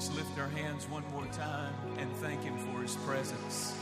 just 0.00 0.16
lift 0.16 0.38
our 0.38 0.48
hands 0.48 0.88
one 0.88 1.04
more 1.12 1.26
time 1.26 1.74
and 1.98 2.10
thank 2.24 2.42
Him 2.42 2.56
for 2.56 2.80
His 2.80 2.96
presence. 3.04 3.76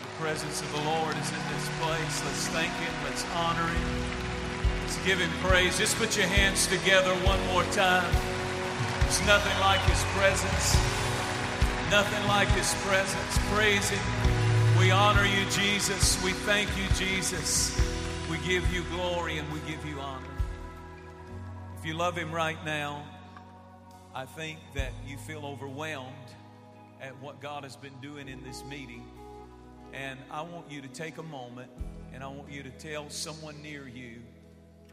The 0.00 0.24
presence 0.24 0.62
of 0.62 0.72
the 0.72 0.80
Lord 0.80 1.14
is 1.14 1.28
in 1.28 1.44
this 1.52 1.68
place. 1.78 2.24
Let's 2.24 2.48
thank 2.56 2.72
Him. 2.72 2.94
Let's 3.04 3.22
honor 3.36 3.66
Him. 3.66 3.88
Let's 4.80 4.96
give 5.04 5.18
Him 5.18 5.28
praise. 5.42 5.76
Just 5.76 5.96
put 5.96 6.16
your 6.16 6.26
hands 6.26 6.66
together 6.68 7.12
one 7.16 7.38
more 7.48 7.64
time. 7.64 8.10
There's 9.00 9.26
nothing 9.26 9.52
like 9.60 9.80
His 9.80 10.02
presence. 10.16 10.74
Nothing 11.90 12.26
like 12.28 12.48
His 12.56 12.72
presence. 12.86 13.38
Praise 13.52 13.90
Him. 13.90 14.80
We 14.80 14.90
honor 14.90 15.26
you, 15.26 15.44
Jesus. 15.50 16.16
We 16.24 16.32
thank 16.48 16.70
you, 16.78 16.84
Jesus. 16.96 17.78
We 18.30 18.38
give 18.38 18.64
you 18.72 18.84
glory 18.84 19.36
and 19.36 19.52
we 19.52 19.60
give 19.70 19.84
you 19.84 20.00
honor. 20.00 20.32
If 21.78 21.84
you 21.84 21.92
love 21.92 22.16
Him 22.16 22.32
right 22.32 22.64
now, 22.64 23.04
I 24.14 24.26
think 24.26 24.58
that 24.74 24.92
you 25.06 25.16
feel 25.16 25.46
overwhelmed 25.46 26.12
at 27.00 27.18
what 27.22 27.40
God 27.40 27.62
has 27.64 27.76
been 27.76 27.98
doing 28.02 28.28
in 28.28 28.42
this 28.44 28.62
meeting. 28.64 29.06
And 29.94 30.18
I 30.30 30.42
want 30.42 30.70
you 30.70 30.82
to 30.82 30.88
take 30.88 31.16
a 31.16 31.22
moment 31.22 31.70
and 32.12 32.22
I 32.22 32.28
want 32.28 32.50
you 32.50 32.62
to 32.62 32.70
tell 32.70 33.08
someone 33.08 33.60
near 33.62 33.88
you 33.88 34.20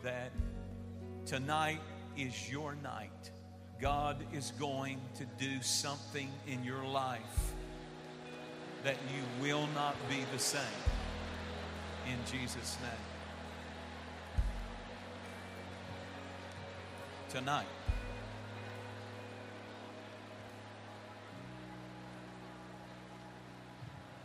that 0.04 0.32
tonight 1.26 1.82
is 2.18 2.50
your 2.50 2.76
night. 2.76 3.32
God 3.82 4.24
is 4.34 4.52
going 4.60 5.02
to 5.16 5.26
do 5.38 5.62
something 5.62 6.30
in 6.48 6.64
your 6.64 6.86
life 6.86 7.54
that 8.86 8.96
you 9.14 9.44
will 9.44 9.68
not 9.76 9.96
be 10.10 10.24
the 10.32 10.40
same. 10.40 10.62
In 12.08 12.18
Jesus' 12.26 12.78
name. 12.82 12.92
Tonight. 17.30 17.68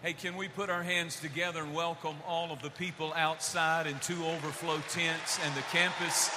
Hey, 0.05 0.13
can 0.13 0.37
we 0.37 0.49
put 0.49 0.69
our 0.69 0.83
hands 0.83 1.19
together 1.19 1.63
and 1.63 1.75
welcome 1.75 2.17
all 2.29 2.53
of 2.53 2.61
the 2.61 2.69
people 2.69 3.15
outside 3.17 3.87
in 3.87 3.99
two 4.01 4.23
overflow 4.27 4.77
tents 4.91 5.41
and 5.43 5.55
the 5.55 5.63
campus 5.73 6.31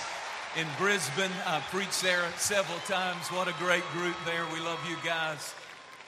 in 0.56 0.66
Brisbane? 0.78 1.30
I 1.46 1.60
preached 1.70 2.02
there 2.02 2.24
several 2.38 2.80
times. 2.88 3.28
What 3.28 3.50
a 3.50 3.54
great 3.60 3.84
group 3.92 4.16
there. 4.26 4.46
We 4.54 4.62
love 4.62 4.80
you 4.90 4.96
guys. 5.04 5.54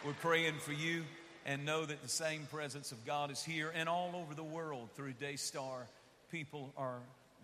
We're 0.05 0.13
praying 0.13 0.53
for 0.59 0.71
you 0.71 1.03
and 1.45 1.65
know 1.65 1.85
that 1.85 2.01
the 2.01 2.07
same 2.07 2.47
presence 2.49 2.93
of 2.93 3.05
God 3.05 3.29
is 3.29 3.43
here 3.43 3.73
and 3.75 3.89
all 3.89 4.13
over 4.15 4.33
the 4.33 4.41
world 4.41 4.87
through 4.95 5.15
Daystar. 5.19 5.85
People 6.31 6.71
are 6.77 6.99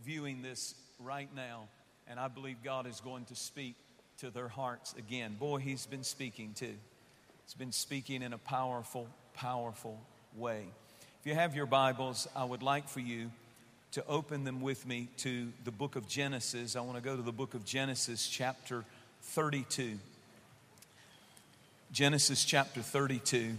viewing 0.05 0.41
this 0.41 0.75
right 0.97 1.27
now, 1.35 1.67
and 2.07 2.21
I 2.21 2.29
believe 2.29 2.55
God 2.63 2.87
is 2.87 3.01
going 3.01 3.25
to 3.25 3.35
speak 3.35 3.75
to 4.19 4.29
their 4.29 4.47
hearts 4.47 4.95
again. 4.97 5.35
Boy, 5.37 5.57
He's 5.57 5.85
been 5.85 6.05
speaking 6.05 6.53
too. 6.55 6.75
He's 7.43 7.53
been 7.53 7.73
speaking 7.73 8.21
in 8.21 8.31
a 8.31 8.37
powerful, 8.37 9.09
powerful 9.35 9.99
way. 10.37 10.63
If 11.19 11.27
you 11.27 11.35
have 11.35 11.55
your 11.55 11.65
Bibles, 11.65 12.27
I 12.35 12.45
would 12.45 12.63
like 12.63 12.87
for 12.87 13.01
you 13.01 13.29
to 13.91 14.05
open 14.07 14.43
them 14.43 14.61
with 14.61 14.85
me 14.87 15.09
to 15.17 15.51
the 15.63 15.71
book 15.71 15.95
of 15.95 16.07
Genesis. 16.07 16.75
I 16.75 16.81
want 16.81 16.97
to 16.97 17.03
go 17.03 17.15
to 17.15 17.21
the 17.21 17.31
book 17.31 17.53
of 17.53 17.65
Genesis, 17.65 18.27
chapter 18.27 18.83
32. 19.21 19.97
Genesis 21.91 22.43
chapter 22.45 22.81
32. 22.81 23.55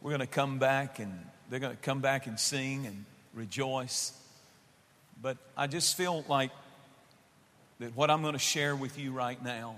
We're 0.00 0.10
going 0.10 0.20
to 0.20 0.26
come 0.26 0.58
back 0.58 0.98
and 0.98 1.12
they're 1.48 1.60
going 1.60 1.76
to 1.76 1.82
come 1.82 2.00
back 2.00 2.26
and 2.26 2.38
sing 2.38 2.86
and 2.86 3.04
rejoice. 3.34 4.12
But 5.22 5.36
I 5.56 5.66
just 5.66 5.96
feel 5.96 6.24
like 6.28 6.50
that 7.78 7.96
what 7.96 8.10
I'm 8.10 8.22
going 8.22 8.34
to 8.34 8.38
share 8.38 8.74
with 8.74 8.98
you 8.98 9.12
right 9.12 9.42
now, 9.42 9.76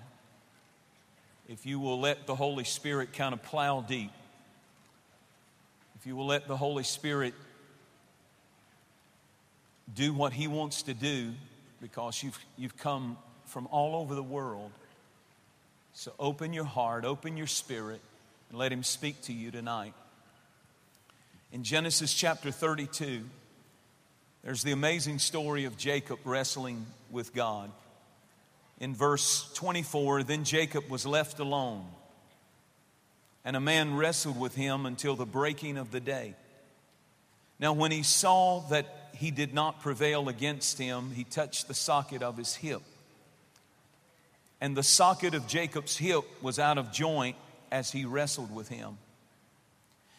if 1.48 1.66
you 1.66 1.78
will 1.78 2.00
let 2.00 2.26
the 2.26 2.34
Holy 2.34 2.64
Spirit 2.64 3.12
kind 3.12 3.32
of 3.34 3.42
plow 3.42 3.82
deep, 3.82 4.10
you 6.06 6.14
will 6.14 6.26
let 6.26 6.46
the 6.46 6.56
Holy 6.56 6.84
Spirit 6.84 7.34
do 9.92 10.14
what 10.14 10.32
He 10.32 10.46
wants 10.46 10.82
to 10.82 10.94
do, 10.94 11.32
because 11.82 12.22
you've, 12.22 12.38
you've 12.56 12.76
come 12.76 13.18
from 13.46 13.66
all 13.72 13.96
over 13.96 14.14
the 14.14 14.22
world. 14.22 14.70
So 15.94 16.12
open 16.18 16.52
your 16.52 16.64
heart, 16.64 17.04
open 17.04 17.36
your 17.36 17.48
spirit, 17.48 18.00
and 18.50 18.58
let 18.58 18.70
Him 18.70 18.84
speak 18.84 19.20
to 19.22 19.32
you 19.32 19.50
tonight. 19.50 19.94
In 21.52 21.64
Genesis 21.64 22.14
chapter 22.14 22.52
32, 22.52 23.24
there's 24.44 24.62
the 24.62 24.72
amazing 24.72 25.18
story 25.18 25.64
of 25.64 25.76
Jacob 25.76 26.20
wrestling 26.24 26.86
with 27.10 27.34
God. 27.34 27.72
In 28.78 28.94
verse 28.94 29.52
24, 29.54 30.22
then 30.22 30.44
Jacob 30.44 30.88
was 30.88 31.04
left 31.04 31.40
alone 31.40 31.84
and 33.46 33.54
a 33.54 33.60
man 33.60 33.94
wrestled 33.96 34.38
with 34.38 34.56
him 34.56 34.84
until 34.86 35.14
the 35.14 35.24
breaking 35.24 35.78
of 35.78 35.92
the 35.92 36.00
day. 36.00 36.34
Now, 37.60 37.72
when 37.72 37.92
he 37.92 38.02
saw 38.02 38.58
that 38.70 39.10
he 39.14 39.30
did 39.30 39.54
not 39.54 39.80
prevail 39.80 40.28
against 40.28 40.78
him, 40.78 41.12
he 41.12 41.22
touched 41.22 41.68
the 41.68 41.74
socket 41.74 42.24
of 42.24 42.36
his 42.36 42.56
hip. 42.56 42.82
And 44.60 44.76
the 44.76 44.82
socket 44.82 45.32
of 45.32 45.46
Jacob's 45.46 45.96
hip 45.96 46.24
was 46.42 46.58
out 46.58 46.76
of 46.76 46.90
joint 46.90 47.36
as 47.70 47.92
he 47.92 48.04
wrestled 48.04 48.52
with 48.52 48.68
him. 48.68 48.98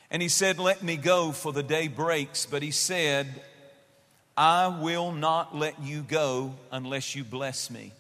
And 0.10 0.22
he 0.22 0.30
said, 0.30 0.58
Let 0.58 0.82
me 0.82 0.96
go, 0.96 1.34
for 1.34 1.52
the 1.52 1.64
day 1.64 1.90
breaks. 1.90 2.46
But 2.46 2.64
he 2.64 2.72
said, 2.72 3.28
I 4.38 4.68
will 4.68 5.12
not 5.12 5.54
let 5.54 5.82
you 5.82 6.02
go 6.02 6.54
unless 6.72 7.14
you 7.14 7.26
bless 7.26 7.70
me. 7.70 7.92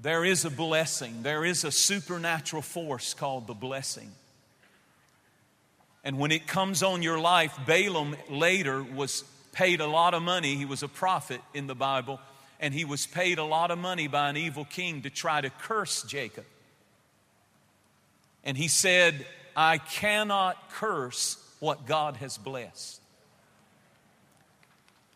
There 0.00 0.24
is 0.24 0.44
a 0.44 0.50
blessing. 0.50 1.22
There 1.22 1.44
is 1.44 1.64
a 1.64 1.72
supernatural 1.72 2.62
force 2.62 3.14
called 3.14 3.46
the 3.46 3.54
blessing. 3.54 4.10
And 6.04 6.18
when 6.18 6.30
it 6.30 6.46
comes 6.46 6.82
on 6.82 7.02
your 7.02 7.18
life, 7.18 7.58
Balaam 7.66 8.16
later 8.30 8.82
was 8.82 9.24
paid 9.52 9.80
a 9.80 9.86
lot 9.86 10.14
of 10.14 10.22
money. 10.22 10.54
He 10.54 10.64
was 10.64 10.82
a 10.84 10.88
prophet 10.88 11.40
in 11.52 11.66
the 11.66 11.74
Bible, 11.74 12.20
and 12.60 12.72
he 12.72 12.84
was 12.84 13.06
paid 13.06 13.38
a 13.38 13.44
lot 13.44 13.72
of 13.72 13.78
money 13.78 14.06
by 14.06 14.30
an 14.30 14.36
evil 14.36 14.64
king 14.64 15.02
to 15.02 15.10
try 15.10 15.40
to 15.40 15.50
curse 15.50 16.04
Jacob. 16.04 16.44
And 18.44 18.56
he 18.56 18.68
said, 18.68 19.26
I 19.56 19.78
cannot 19.78 20.70
curse 20.70 21.36
what 21.58 21.86
God 21.86 22.16
has 22.18 22.38
blessed. 22.38 23.00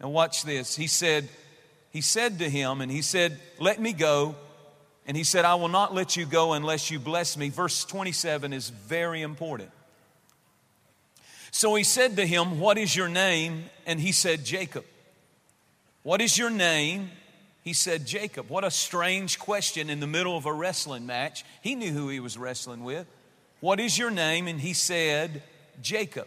Now, 0.01 0.09
watch 0.09 0.43
this. 0.43 0.75
He 0.75 0.89
said, 0.89 1.29
He 1.93 2.01
said 2.01 2.41
to 2.41 2.51
him, 2.51 2.81
and 2.81 2.91
he 2.91 3.03
said, 3.03 3.39
Let 3.61 3.81
me 3.81 3.93
go 3.93 4.35
and 5.07 5.17
he 5.17 5.25
said, 5.25 5.45
I 5.45 5.57
will 5.57 5.69
not 5.69 5.95
let 5.95 6.17
you 6.17 6.27
go 6.27 6.53
unless 6.53 6.91
you 6.91 6.99
bless 6.99 7.37
me. 7.37 7.49
Verse 7.49 7.85
27 7.85 8.53
is 8.53 8.71
very 8.71 9.23
important. 9.23 9.71
So 11.51 11.75
he 11.75 11.85
said 11.85 12.17
to 12.17 12.27
him, 12.27 12.61
What 12.61 12.79
is 12.79 12.95
your 12.95 13.09
name? 13.09 13.65
And 13.87 14.01
he 14.01 14.13
said, 14.13 14.45
Jacob. 14.45 14.85
What 16.03 16.21
is 16.21 16.39
your 16.39 16.51
name? 16.51 17.11
He 17.63 17.75
said, 17.75 18.07
Jacob. 18.07 18.49
What 18.49 18.65
a 18.65 18.71
strange 18.71 19.39
question 19.39 19.91
in 19.91 20.01
the 20.01 20.07
middle 20.07 20.37
of 20.37 20.47
a 20.47 20.53
wrestling 20.53 21.07
match. 21.07 21.45
He 21.61 21.75
knew 21.75 21.93
who 21.93 22.09
he 22.09 22.21
was 22.21 22.39
wrestling 22.39 22.83
with. 22.83 23.07
What 23.61 23.79
is 23.79 23.97
your 23.97 24.11
name? 24.11 24.49
And 24.49 24.61
he 24.61 24.73
said, 24.73 25.43
Jacob. 25.81 26.27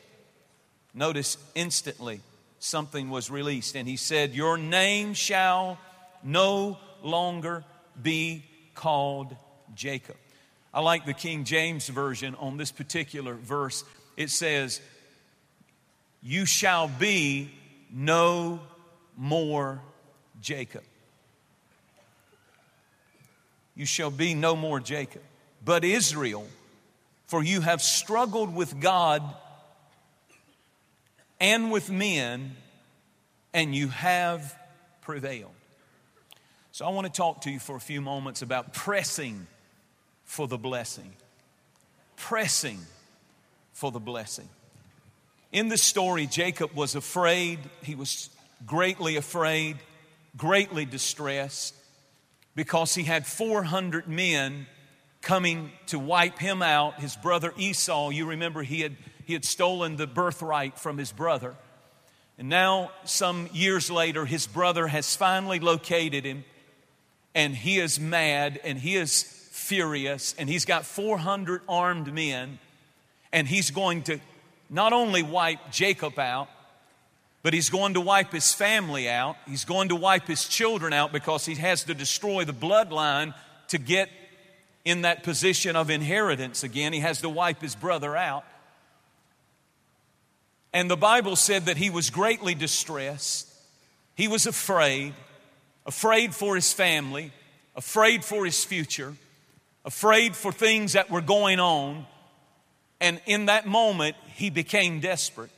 Notice 0.93 1.37
instantly 1.55 2.21
something 2.59 3.09
was 3.09 3.29
released. 3.29 3.75
And 3.75 3.87
he 3.87 3.97
said, 3.97 4.33
Your 4.33 4.57
name 4.57 5.13
shall 5.13 5.77
no 6.23 6.77
longer 7.01 7.63
be 8.01 8.45
called 8.75 9.35
Jacob. 9.73 10.17
I 10.73 10.81
like 10.81 11.05
the 11.05 11.13
King 11.13 11.45
James 11.45 11.87
Version 11.87 12.35
on 12.35 12.57
this 12.57 12.71
particular 12.71 13.33
verse. 13.33 13.83
It 14.17 14.29
says, 14.29 14.81
You 16.21 16.45
shall 16.45 16.87
be 16.87 17.51
no 17.91 18.59
more 19.17 19.81
Jacob. 20.41 20.83
You 23.73 23.85
shall 23.85 24.11
be 24.11 24.33
no 24.33 24.55
more 24.55 24.79
Jacob, 24.79 25.21
but 25.63 25.83
Israel, 25.83 26.47
for 27.27 27.43
you 27.43 27.61
have 27.61 27.81
struggled 27.81 28.53
with 28.53 28.79
God 28.79 29.21
and 31.39 31.71
with 31.71 31.89
men, 31.89 32.55
and 33.53 33.75
you 33.75 33.89
have 33.89 34.57
prevailed. 35.01 35.54
So 36.75 36.85
I 36.85 36.89
want 36.89 37.07
to 37.07 37.13
talk 37.13 37.43
to 37.43 37.49
you 37.49 37.57
for 37.57 37.77
a 37.77 37.79
few 37.79 38.01
moments 38.01 38.41
about 38.41 38.73
pressing 38.73 39.47
for 40.25 40.45
the 40.45 40.57
blessing. 40.57 41.13
Pressing 42.17 42.79
for 43.71 43.93
the 43.93 43.99
blessing. 44.01 44.49
In 45.53 45.69
this 45.69 45.81
story, 45.81 46.27
Jacob 46.27 46.73
was 46.75 46.93
afraid. 46.93 47.59
He 47.81 47.95
was 47.95 48.29
greatly 48.65 49.15
afraid, 49.15 49.77
greatly 50.35 50.83
distressed, 50.83 51.75
because 52.55 52.93
he 52.93 53.03
had 53.03 53.25
400 53.25 54.09
men 54.09 54.67
coming 55.21 55.71
to 55.85 55.97
wipe 55.97 56.39
him 56.39 56.61
out. 56.61 56.99
His 56.99 57.15
brother 57.15 57.53
Esau, 57.55 58.09
you 58.09 58.25
remember, 58.25 58.63
he 58.63 58.81
had, 58.81 58.97
he 59.23 59.31
had 59.31 59.45
stolen 59.45 59.95
the 59.95 60.07
birthright 60.07 60.77
from 60.77 60.97
his 60.97 61.13
brother. 61.13 61.55
And 62.37 62.49
now, 62.49 62.91
some 63.05 63.47
years 63.53 63.89
later, 63.89 64.25
his 64.25 64.45
brother 64.45 64.87
has 64.87 65.15
finally 65.15 65.61
located 65.61 66.25
him 66.25 66.43
and 67.35 67.55
he 67.55 67.77
is 67.77 67.99
mad 67.99 68.59
and 68.63 68.79
he 68.79 68.95
is 68.95 69.23
furious 69.51 70.33
and 70.39 70.49
he's 70.49 70.65
got 70.65 70.85
400 70.85 71.61
armed 71.67 72.11
men 72.11 72.57
and 73.31 73.47
he's 73.47 73.69
going 73.69 74.01
to 74.03 74.19
not 74.69 74.93
only 74.93 75.21
wipe 75.21 75.59
Jacob 75.69 76.17
out, 76.17 76.47
but 77.43 77.53
he's 77.53 77.69
going 77.69 77.93
to 77.93 78.01
wipe 78.01 78.31
his 78.31 78.53
family 78.53 79.07
out. 79.07 79.35
He's 79.47 79.65
going 79.65 79.89
to 79.89 79.95
wipe 79.95 80.25
his 80.25 80.47
children 80.47 80.93
out 80.93 81.11
because 81.11 81.45
he 81.45 81.53
has 81.55 81.83
to 81.83 81.93
destroy 81.93 82.43
the 82.43 82.53
bloodline 82.53 83.35
to 83.67 83.77
get 83.77 84.09
in 84.83 85.01
that 85.01 85.23
position 85.23 85.75
of 85.75 85.89
inheritance 85.89 86.63
again. 86.63 86.93
He 86.93 87.01
has 87.01 87.21
to 87.21 87.29
wipe 87.29 87.61
his 87.61 87.75
brother 87.75 88.15
out. 88.15 88.45
And 90.73 90.89
the 90.89 90.97
Bible 90.97 91.35
said 91.35 91.65
that 91.65 91.77
he 91.77 91.89
was 91.89 92.09
greatly 92.09 92.55
distressed. 92.55 93.51
He 94.15 94.27
was 94.27 94.45
afraid, 94.45 95.13
afraid 95.85 96.33
for 96.33 96.55
his 96.55 96.73
family, 96.73 97.31
afraid 97.75 98.23
for 98.23 98.45
his 98.45 98.63
future, 98.63 99.13
afraid 99.83 100.35
for 100.35 100.51
things 100.51 100.93
that 100.93 101.09
were 101.09 101.21
going 101.21 101.59
on. 101.59 102.05
And 102.99 103.21
in 103.25 103.45
that 103.47 103.67
moment, 103.67 104.15
he 104.33 104.49
became 104.49 104.99
desperate. 104.99 105.51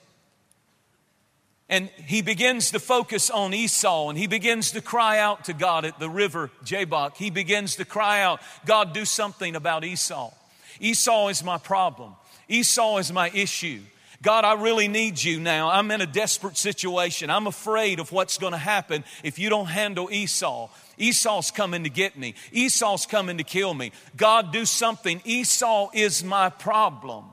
And 1.69 1.89
he 2.05 2.21
begins 2.21 2.71
to 2.71 2.79
focus 2.79 3.29
on 3.29 3.53
Esau 3.53 4.09
and 4.09 4.17
he 4.17 4.27
begins 4.27 4.71
to 4.71 4.81
cry 4.81 5.19
out 5.19 5.45
to 5.45 5.53
God 5.53 5.83
at 5.83 5.99
the 5.99 6.09
river 6.09 6.49
Jabbok. 6.63 7.17
He 7.17 7.29
begins 7.29 7.75
to 7.75 7.85
cry 7.85 8.21
out, 8.21 8.39
God, 8.65 8.93
do 8.93 9.03
something 9.03 9.55
about 9.55 9.83
Esau. 9.83 10.31
Esau 10.79 11.27
is 11.27 11.43
my 11.43 11.57
problem. 11.57 12.13
Esau 12.47 12.97
is 12.99 13.11
my 13.11 13.29
issue. 13.31 13.81
God, 14.21 14.45
I 14.45 14.53
really 14.53 14.87
need 14.87 15.21
you 15.21 15.39
now. 15.39 15.69
I'm 15.69 15.91
in 15.91 16.01
a 16.01 16.07
desperate 16.07 16.57
situation. 16.57 17.29
I'm 17.29 17.45
afraid 17.45 17.99
of 17.99 18.11
what's 18.11 18.37
going 18.37 18.53
to 18.53 18.57
happen 18.57 19.03
if 19.23 19.37
you 19.37 19.49
don't 19.49 19.67
handle 19.67 20.09
Esau. 20.11 20.69
Esau's 20.97 21.51
coming 21.51 21.83
to 21.83 21.89
get 21.89 22.17
me. 22.17 22.33
Esau's 22.51 23.05
coming 23.05 23.37
to 23.37 23.43
kill 23.43 23.73
me. 23.73 23.91
God, 24.15 24.51
do 24.51 24.65
something. 24.65 25.21
Esau 25.23 25.91
is 25.93 26.23
my 26.23 26.49
problem. 26.49 27.25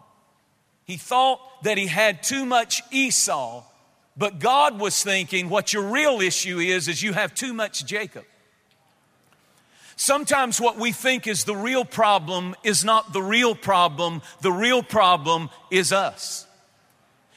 He 0.84 0.98
thought 0.98 1.40
that 1.62 1.78
he 1.78 1.86
had 1.86 2.22
too 2.22 2.44
much 2.44 2.82
Esau, 2.90 3.64
but 4.16 4.38
God 4.38 4.78
was 4.78 5.02
thinking 5.02 5.48
what 5.48 5.72
your 5.72 5.90
real 5.90 6.20
issue 6.20 6.58
is, 6.58 6.88
is 6.88 7.02
you 7.02 7.14
have 7.14 7.34
too 7.34 7.54
much 7.54 7.86
Jacob. 7.86 8.24
Sometimes 9.96 10.60
what 10.60 10.76
we 10.76 10.92
think 10.92 11.26
is 11.26 11.44
the 11.44 11.56
real 11.56 11.84
problem 11.84 12.54
is 12.64 12.84
not 12.84 13.14
the 13.14 13.22
real 13.22 13.54
problem. 13.54 14.20
The 14.42 14.52
real 14.52 14.82
problem 14.82 15.48
is 15.70 15.92
us. 15.92 16.46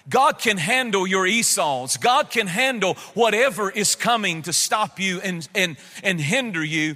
God 0.09 0.39
can 0.39 0.57
handle 0.57 1.05
your 1.05 1.27
Esau's. 1.27 1.97
God 1.97 2.29
can 2.29 2.47
handle 2.47 2.93
whatever 3.13 3.69
is 3.69 3.95
coming 3.95 4.41
to 4.43 4.53
stop 4.53 4.99
you 4.99 5.19
and, 5.21 5.47
and, 5.53 5.77
and 6.03 6.19
hinder 6.19 6.63
you. 6.63 6.95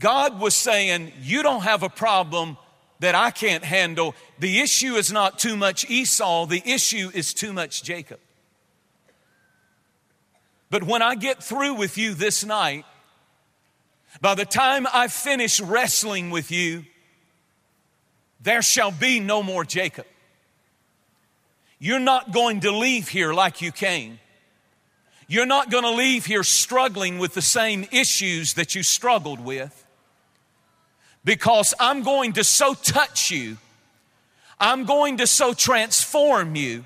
God 0.00 0.40
was 0.40 0.54
saying, 0.54 1.12
You 1.20 1.42
don't 1.42 1.62
have 1.62 1.82
a 1.82 1.88
problem 1.88 2.56
that 3.00 3.14
I 3.14 3.30
can't 3.30 3.64
handle. 3.64 4.14
The 4.38 4.60
issue 4.60 4.94
is 4.94 5.12
not 5.12 5.38
too 5.38 5.56
much 5.56 5.88
Esau, 5.90 6.46
the 6.46 6.62
issue 6.64 7.10
is 7.12 7.34
too 7.34 7.52
much 7.52 7.82
Jacob. 7.82 8.20
But 10.70 10.82
when 10.82 11.02
I 11.02 11.14
get 11.14 11.42
through 11.42 11.74
with 11.74 11.96
you 11.96 12.14
this 12.14 12.44
night, 12.44 12.84
by 14.20 14.34
the 14.34 14.44
time 14.44 14.86
I 14.92 15.08
finish 15.08 15.60
wrestling 15.60 16.30
with 16.30 16.50
you, 16.50 16.84
there 18.40 18.62
shall 18.62 18.90
be 18.90 19.20
no 19.20 19.42
more 19.42 19.64
Jacob. 19.64 20.06
You're 21.78 22.00
not 22.00 22.32
going 22.32 22.60
to 22.60 22.72
leave 22.72 23.08
here 23.08 23.32
like 23.32 23.62
you 23.62 23.70
came. 23.70 24.18
You're 25.28 25.46
not 25.46 25.70
going 25.70 25.84
to 25.84 25.90
leave 25.90 26.24
here 26.24 26.42
struggling 26.42 27.18
with 27.18 27.34
the 27.34 27.42
same 27.42 27.86
issues 27.92 28.54
that 28.54 28.74
you 28.74 28.82
struggled 28.82 29.44
with 29.44 29.86
because 31.24 31.74
I'm 31.78 32.02
going 32.02 32.32
to 32.34 32.44
so 32.44 32.74
touch 32.74 33.30
you. 33.30 33.58
I'm 34.58 34.84
going 34.84 35.18
to 35.18 35.26
so 35.26 35.52
transform 35.52 36.56
you. 36.56 36.84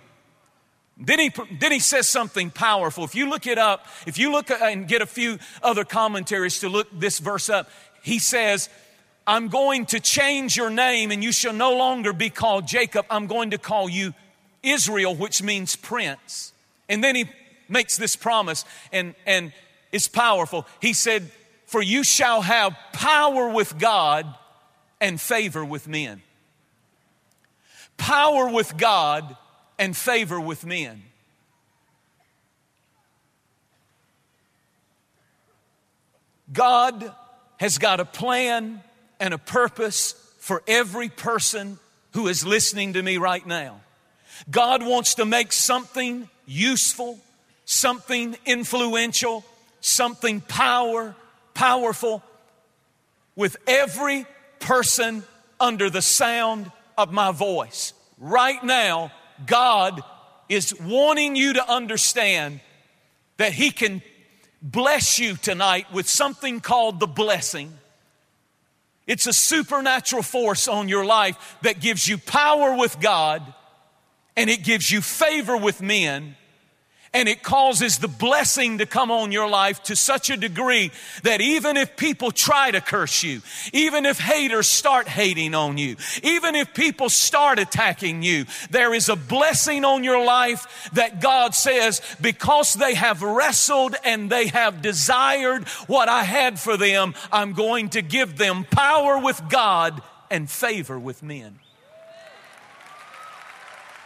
Then 0.99 1.19
he, 1.19 1.33
then 1.59 1.73
he 1.73 1.79
says 1.79 2.09
something 2.09 2.51
powerful. 2.51 3.05
If 3.05 3.15
you 3.15 3.31
look 3.31 3.47
it 3.47 3.59
up, 3.59 3.87
if 4.07 4.19
you 4.19 4.31
look 4.31 4.51
uh, 4.51 4.59
and 4.63 4.87
get 4.87 5.01
a 5.01 5.07
few 5.07 5.39
other 5.63 5.85
commentaries 5.85 6.61
to 6.61 6.69
look 6.69 6.89
this 6.93 7.19
verse 7.19 7.49
up, 7.49 7.71
he 8.03 8.19
says, 8.19 8.69
I'm 9.27 9.49
going 9.49 9.87
to 9.87 10.01
change 10.01 10.57
your 10.57 10.71
name 10.71 11.11
and 11.11 11.23
you 11.23 11.33
shall 11.33 11.53
no 11.53 11.77
longer 11.77 12.13
be 12.13 12.29
called 12.29 12.67
Jacob. 12.67 13.07
I'm 13.09 13.27
going 13.27 13.51
to 13.51 13.59
call 13.59 13.89
you 13.89 14.15
Israel, 14.63 15.15
which 15.15 15.43
means 15.43 15.77
prince. 15.77 16.53
And 16.89 17.03
then 17.03 17.15
he 17.15 17.25
makes 17.69 17.97
this 17.97 18.17
promise, 18.17 18.65
and, 18.93 19.15
and 19.27 19.53
it's 19.93 20.09
powerful. 20.09 20.67
He 20.81 20.93
said, 20.93 21.31
For 21.67 21.83
you 21.83 22.05
shall 22.05 22.43
have 22.43 22.77
power 22.93 23.49
with 23.49 23.79
God 23.79 24.27
and 25.01 25.21
favor 25.21 25.65
with 25.65 25.89
men. 25.89 26.23
Power 27.97 28.49
with 28.49 28.77
God 28.77 29.37
and 29.79 29.97
favor 29.97 30.41
with 30.41 30.65
men. 30.65 31.03
God 36.53 37.13
has 37.59 37.79
got 37.79 38.01
a 38.01 38.05
plan 38.05 38.83
and 39.19 39.33
a 39.33 39.39
purpose 39.39 40.15
for 40.39 40.63
every 40.67 41.09
person 41.09 41.79
who 42.13 42.29
is 42.29 42.45
listening 42.45 42.95
to 42.95 43.03
me 43.03 43.17
right 43.17 43.47
now. 43.47 43.81
God 44.51 44.85
wants 44.85 45.15
to 45.17 45.25
make 45.25 45.53
something 45.53 46.29
useful, 46.47 47.19
something 47.65 48.37
influential, 48.45 49.45
something 49.81 50.41
power, 50.41 51.15
powerful 51.55 52.23
with 53.37 53.57
every 53.67 54.27
person 54.59 55.23
under 55.61 55.89
the 55.91 56.03
sound 56.03 56.71
of 56.99 57.13
my 57.13 57.33
voice. 57.33 57.93
Right 58.19 58.63
now, 58.63 59.13
God 59.47 60.03
is 60.49 60.75
wanting 60.81 61.37
you 61.37 61.55
to 61.55 61.71
understand 61.71 62.61
that 63.39 63.53
He 63.53 63.71
can 63.71 64.03
bless 64.61 65.19
you 65.19 65.37
tonight 65.37 65.93
with 65.93 66.09
something 66.09 66.61
called 66.61 67.01
the 67.01 67.07
blessing. 67.07 67.77
It's 69.07 69.27
a 69.27 69.33
supernatural 69.33 70.23
force 70.23 70.69
on 70.69 70.89
your 70.89 71.05
life 71.05 71.57
that 71.63 71.81
gives 71.81 72.07
you 72.07 72.19
power 72.19 72.77
with 72.77 73.01
God 73.01 73.43
and 74.37 74.49
it 74.49 74.65
gives 74.65 74.91
you 74.91 75.01
favor 75.01 75.57
with 75.57 75.81
men 75.83 76.37
and 77.15 77.29
it 77.29 77.43
causes 77.43 77.99
the 77.99 78.09
blessing 78.09 78.79
to 78.79 78.87
come 78.87 79.11
on 79.11 79.33
your 79.33 79.49
life 79.49 79.83
to 79.83 79.97
such 79.97 80.31
a 80.31 80.37
degree 80.37 80.91
that 81.25 81.41
even 81.43 81.77
if 81.77 81.97
people 81.97 82.31
try 82.31 82.71
to 82.71 82.81
curse 82.81 83.23
you, 83.23 83.43
even 83.73 84.07
if 84.07 84.19
haters 84.19 84.67
start 84.67 85.07
hating 85.09 85.55
on 85.55 85.77
you, 85.77 85.97
even 86.23 86.55
if 86.55 86.73
people 86.73 87.11
start 87.11 87.59
attacking 87.59 88.23
you, 88.23 88.47
there 88.71 88.95
is 88.95 89.11
a 89.11 89.17
blessing 89.17 89.85
on 89.85 90.05
your 90.05 90.25
life 90.25 90.91
that 90.95 91.21
God 91.21 91.55
says, 91.55 92.01
because 92.21 92.73
they 92.75 92.95
have 92.95 93.23
wrestled 93.23 93.95
and 94.05 94.31
they 94.31 94.47
have 94.49 94.81
desired 94.81 95.69
what 95.87 96.09
I 96.09 96.25
had 96.25 96.59
for 96.59 96.79
them, 96.79 97.15
I'm 97.31 97.53
going 97.53 97.91
to 97.91 98.01
give 98.01 98.39
them 98.39 98.65
power 98.65 99.19
with 99.19 99.43
God 99.51 100.03
and 100.31 100.51
favor 100.51 100.99
with 100.99 101.23
men. 101.23 101.59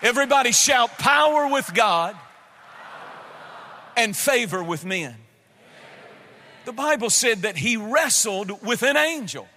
Everybody 0.03 0.53
shout 0.53 0.99
power 0.99 1.49
with 1.49 1.73
God 1.75 2.17
and 3.97 4.17
favor 4.17 4.63
with 4.63 4.85
men. 4.85 5.17
The 6.67 6.73
Bible 6.73 7.11
said 7.11 7.43
that 7.43 7.57
he 7.57 7.77
wrestled 7.77 8.63
with 8.63 8.83
an 8.83 8.97
angel. 8.97 9.49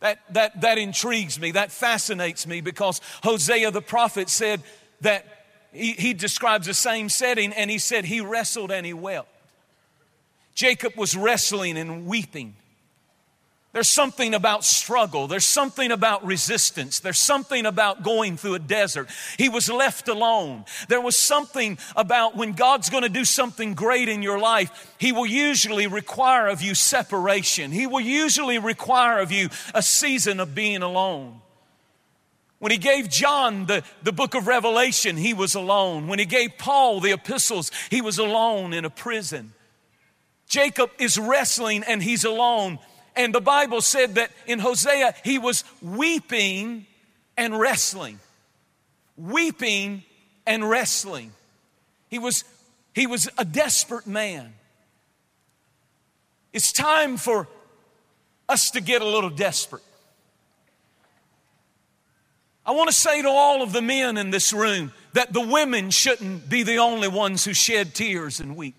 That, 0.00 0.20
that, 0.34 0.60
that 0.62 0.78
intrigues 0.78 1.38
me, 1.38 1.52
that 1.52 1.70
fascinates 1.70 2.46
me 2.46 2.60
because 2.60 3.00
Hosea 3.22 3.70
the 3.70 3.82
prophet 3.82 4.28
said 4.28 4.62
that 5.00 5.26
he, 5.72 5.92
he 5.92 6.14
describes 6.14 6.66
the 6.66 6.74
same 6.74 7.08
setting 7.08 7.52
and 7.52 7.70
he 7.70 7.78
said 7.78 8.04
he 8.04 8.20
wrestled 8.20 8.70
and 8.72 8.84
he 8.84 8.94
wept. 8.94 9.28
Jacob 10.54 10.96
was 10.96 11.16
wrestling 11.16 11.78
and 11.78 12.06
weeping. 12.06 12.54
There's 13.72 13.88
something 13.88 14.34
about 14.34 14.64
struggle. 14.64 15.26
There's 15.26 15.46
something 15.46 15.90
about 15.90 16.26
resistance. 16.26 17.00
There's 17.00 17.18
something 17.18 17.64
about 17.64 18.02
going 18.02 18.36
through 18.36 18.54
a 18.54 18.58
desert. 18.58 19.08
He 19.38 19.48
was 19.48 19.70
left 19.70 20.08
alone. 20.08 20.66
There 20.88 21.00
was 21.00 21.16
something 21.16 21.78
about 21.96 22.36
when 22.36 22.52
God's 22.52 22.90
going 22.90 23.04
to 23.04 23.08
do 23.08 23.24
something 23.24 23.72
great 23.72 24.10
in 24.10 24.20
your 24.20 24.38
life, 24.38 24.94
He 24.98 25.10
will 25.10 25.26
usually 25.26 25.86
require 25.86 26.48
of 26.48 26.60
you 26.60 26.74
separation. 26.74 27.72
He 27.72 27.86
will 27.86 28.00
usually 28.00 28.58
require 28.58 29.20
of 29.20 29.32
you 29.32 29.48
a 29.74 29.82
season 29.82 30.38
of 30.38 30.54
being 30.54 30.82
alone. 30.82 31.40
When 32.58 32.70
he 32.70 32.78
gave 32.78 33.08
John 33.08 33.66
the, 33.66 33.82
the 34.04 34.12
book 34.12 34.36
of 34.36 34.46
Revelation, 34.46 35.16
he 35.16 35.34
was 35.34 35.56
alone. 35.56 36.06
When 36.06 36.20
he 36.20 36.26
gave 36.26 36.58
Paul 36.58 37.00
the 37.00 37.10
epistles, 37.10 37.72
he 37.90 38.00
was 38.00 38.18
alone 38.18 38.72
in 38.72 38.84
a 38.84 38.90
prison. 38.90 39.52
Jacob 40.46 40.90
is 41.00 41.18
wrestling 41.18 41.82
and 41.82 42.00
he's 42.00 42.24
alone. 42.24 42.78
And 43.14 43.34
the 43.34 43.40
Bible 43.40 43.80
said 43.80 44.14
that 44.14 44.30
in 44.46 44.58
Hosea, 44.58 45.14
he 45.24 45.38
was 45.38 45.64
weeping 45.80 46.86
and 47.36 47.58
wrestling. 47.58 48.18
Weeping 49.16 50.02
and 50.46 50.68
wrestling. 50.68 51.32
He 52.08 52.18
was, 52.18 52.44
he 52.94 53.06
was 53.06 53.28
a 53.38 53.44
desperate 53.44 54.06
man. 54.06 54.54
It's 56.52 56.72
time 56.72 57.16
for 57.16 57.48
us 58.48 58.70
to 58.72 58.80
get 58.80 59.02
a 59.02 59.06
little 59.06 59.30
desperate. 59.30 59.82
I 62.64 62.72
want 62.72 62.88
to 62.90 62.94
say 62.94 63.22
to 63.22 63.28
all 63.28 63.62
of 63.62 63.72
the 63.72 63.82
men 63.82 64.16
in 64.16 64.30
this 64.30 64.52
room 64.52 64.92
that 65.14 65.32
the 65.32 65.40
women 65.40 65.90
shouldn't 65.90 66.48
be 66.48 66.62
the 66.62 66.76
only 66.76 67.08
ones 67.08 67.44
who 67.44 67.54
shed 67.54 67.94
tears 67.94 68.40
and 68.40 68.56
weep. 68.56 68.76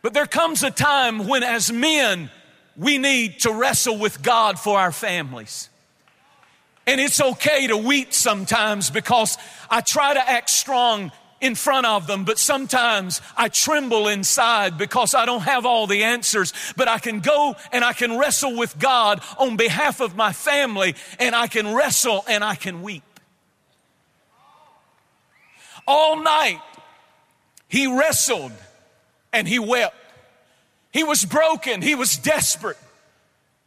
But 0.00 0.14
there 0.14 0.26
comes 0.26 0.62
a 0.62 0.70
time 0.70 1.26
when, 1.26 1.42
as 1.42 1.72
men, 1.72 2.30
we 2.78 2.96
need 2.96 3.40
to 3.40 3.52
wrestle 3.52 3.98
with 3.98 4.22
God 4.22 4.58
for 4.58 4.78
our 4.78 4.92
families. 4.92 5.68
And 6.86 7.00
it's 7.00 7.20
okay 7.20 7.66
to 7.66 7.76
weep 7.76 8.14
sometimes 8.14 8.88
because 8.88 9.36
I 9.68 9.82
try 9.82 10.14
to 10.14 10.30
act 10.30 10.48
strong 10.48 11.12
in 11.40 11.54
front 11.54 11.86
of 11.86 12.06
them, 12.06 12.24
but 12.24 12.38
sometimes 12.38 13.20
I 13.36 13.48
tremble 13.48 14.08
inside 14.08 14.78
because 14.78 15.14
I 15.14 15.26
don't 15.26 15.42
have 15.42 15.66
all 15.66 15.86
the 15.86 16.04
answers. 16.04 16.52
But 16.76 16.88
I 16.88 16.98
can 16.98 17.20
go 17.20 17.56
and 17.72 17.84
I 17.84 17.92
can 17.92 18.16
wrestle 18.16 18.56
with 18.56 18.78
God 18.78 19.20
on 19.38 19.56
behalf 19.56 20.00
of 20.00 20.16
my 20.16 20.32
family, 20.32 20.94
and 21.18 21.34
I 21.34 21.46
can 21.46 21.74
wrestle 21.74 22.24
and 22.28 22.42
I 22.42 22.54
can 22.54 22.82
weep. 22.82 23.02
All 25.86 26.22
night, 26.22 26.60
he 27.68 27.86
wrestled 27.86 28.52
and 29.32 29.46
he 29.46 29.58
wept. 29.58 29.94
He 30.92 31.04
was 31.04 31.24
broken, 31.24 31.82
he 31.82 31.94
was 31.94 32.16
desperate. 32.16 32.78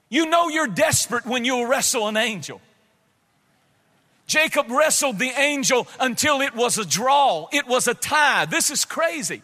You 0.09 0.25
know 0.25 0.49
you're 0.49 0.67
desperate 0.67 1.25
when 1.25 1.45
you 1.45 1.67
wrestle 1.67 2.07
an 2.07 2.17
angel. 2.17 2.59
Jacob 4.27 4.69
wrestled 4.69 5.19
the 5.19 5.31
angel 5.37 5.87
until 5.99 6.41
it 6.41 6.55
was 6.55 6.77
a 6.77 6.85
draw, 6.85 7.47
it 7.51 7.67
was 7.67 7.87
a 7.87 7.93
tie. 7.93 8.45
This 8.45 8.69
is 8.69 8.85
crazy. 8.85 9.41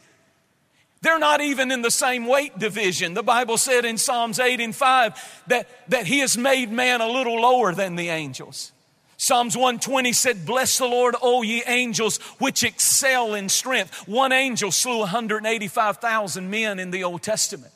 They're 1.01 1.19
not 1.19 1.41
even 1.41 1.71
in 1.71 1.83
the 1.83 1.91
same 1.91 2.25
weight 2.25 2.57
division. 2.57 3.13
The 3.13 3.23
Bible 3.23 3.57
said 3.57 3.85
in 3.85 3.97
Psalms 3.97 4.39
8 4.39 4.59
and 4.59 4.75
5 4.75 5.43
that, 5.47 5.67
that 5.89 6.07
He 6.07 6.19
has 6.19 6.37
made 6.37 6.71
man 6.71 7.01
a 7.01 7.07
little 7.07 7.39
lower 7.39 7.73
than 7.73 7.95
the 7.95 8.09
angels. 8.09 8.71
Psalms 9.17 9.57
120 9.57 10.13
said, 10.13 10.45
Bless 10.45 10.77
the 10.77 10.85
Lord, 10.85 11.15
O 11.21 11.41
ye 11.41 11.63
angels, 11.65 12.17
which 12.37 12.63
excel 12.63 13.33
in 13.33 13.49
strength. 13.49 14.07
One 14.07 14.31
angel 14.31 14.71
slew 14.71 14.99
185,000 14.99 16.49
men 16.49 16.77
in 16.77 16.91
the 16.91 17.03
Old 17.03 17.23
Testament. 17.23 17.73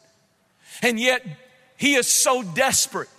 And 0.83 0.99
yet, 0.99 1.25
he 1.77 1.95
is 1.95 2.07
so 2.07 2.43
desperate 2.43 3.09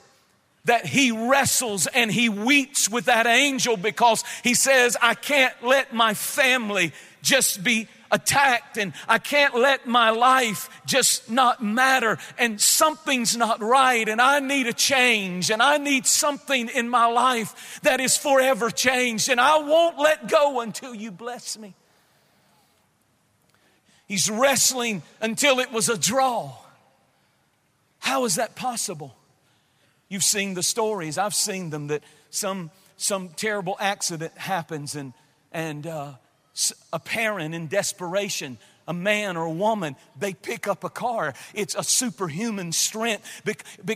that 0.67 0.87
he 0.87 1.11
wrestles 1.11 1.89
and 1.89 2.11
he 2.11 2.29
weeps 2.29 2.89
with 2.89 3.07
that 3.07 3.27
angel 3.27 3.77
because 3.77 4.23
he 4.45 4.55
says, 4.55 4.97
I 5.03 5.15
can't 5.15 5.55
let 5.61 5.93
my 5.93 6.15
family 6.15 6.93
just 7.23 7.65
be 7.65 7.89
attacked 8.13 8.77
and 8.77 8.93
I 9.09 9.19
can't 9.19 9.57
let 9.57 9.87
my 9.87 10.11
life 10.11 10.69
just 10.87 11.31
not 11.31 11.65
matter 11.65 12.19
and 12.39 12.61
something's 12.61 13.37
not 13.37 13.61
right 13.61 14.09
and 14.09 14.21
I 14.21 14.39
need 14.39 14.67
a 14.67 14.73
change 14.73 15.51
and 15.51 15.63
I 15.63 15.79
need 15.79 16.07
something 16.07 16.69
in 16.69 16.89
my 16.89 17.07
life 17.07 17.81
that 17.83 18.01
is 18.01 18.17
forever 18.17 18.71
changed 18.71 19.29
and 19.31 19.41
I 19.41 19.59
won't 19.59 19.99
let 19.99 20.29
go 20.29 20.61
until 20.61 20.95
you 20.95 21.11
bless 21.11 21.59
me. 21.59 21.75
He's 24.07 24.31
wrestling 24.31 25.03
until 25.23 25.59
it 25.59 25.73
was 25.73 25.89
a 25.89 25.97
draw. 25.97 26.53
How 27.99 28.27
is 28.27 28.35
that 28.35 28.55
possible? 28.55 29.17
You've 30.11 30.23
seen 30.23 30.53
the 30.53 30.63
stories. 30.63 31.17
I've 31.17 31.35
seen 31.35 31.71
them 31.71 31.87
that 31.87 32.03
some, 32.29 32.71
some 32.99 33.31
terrible 33.31 33.77
accident 33.81 34.37
happens 34.37 34.95
and, 34.95 35.15
and 35.51 35.87
uh, 35.87 36.13
a 36.93 36.99
parent 36.99 37.55
in 37.55 37.69
desperation 37.69 38.59
a 38.87 38.93
man 38.93 39.37
or 39.37 39.45
a 39.45 39.51
woman, 39.51 39.97
they 40.19 40.35
pick 40.35 40.67
up 40.67 40.85
a 40.85 40.91
car. 40.91 41.35
It's 41.55 41.75
a 41.75 41.83
superhuman 41.83 42.73
strength 42.73 43.43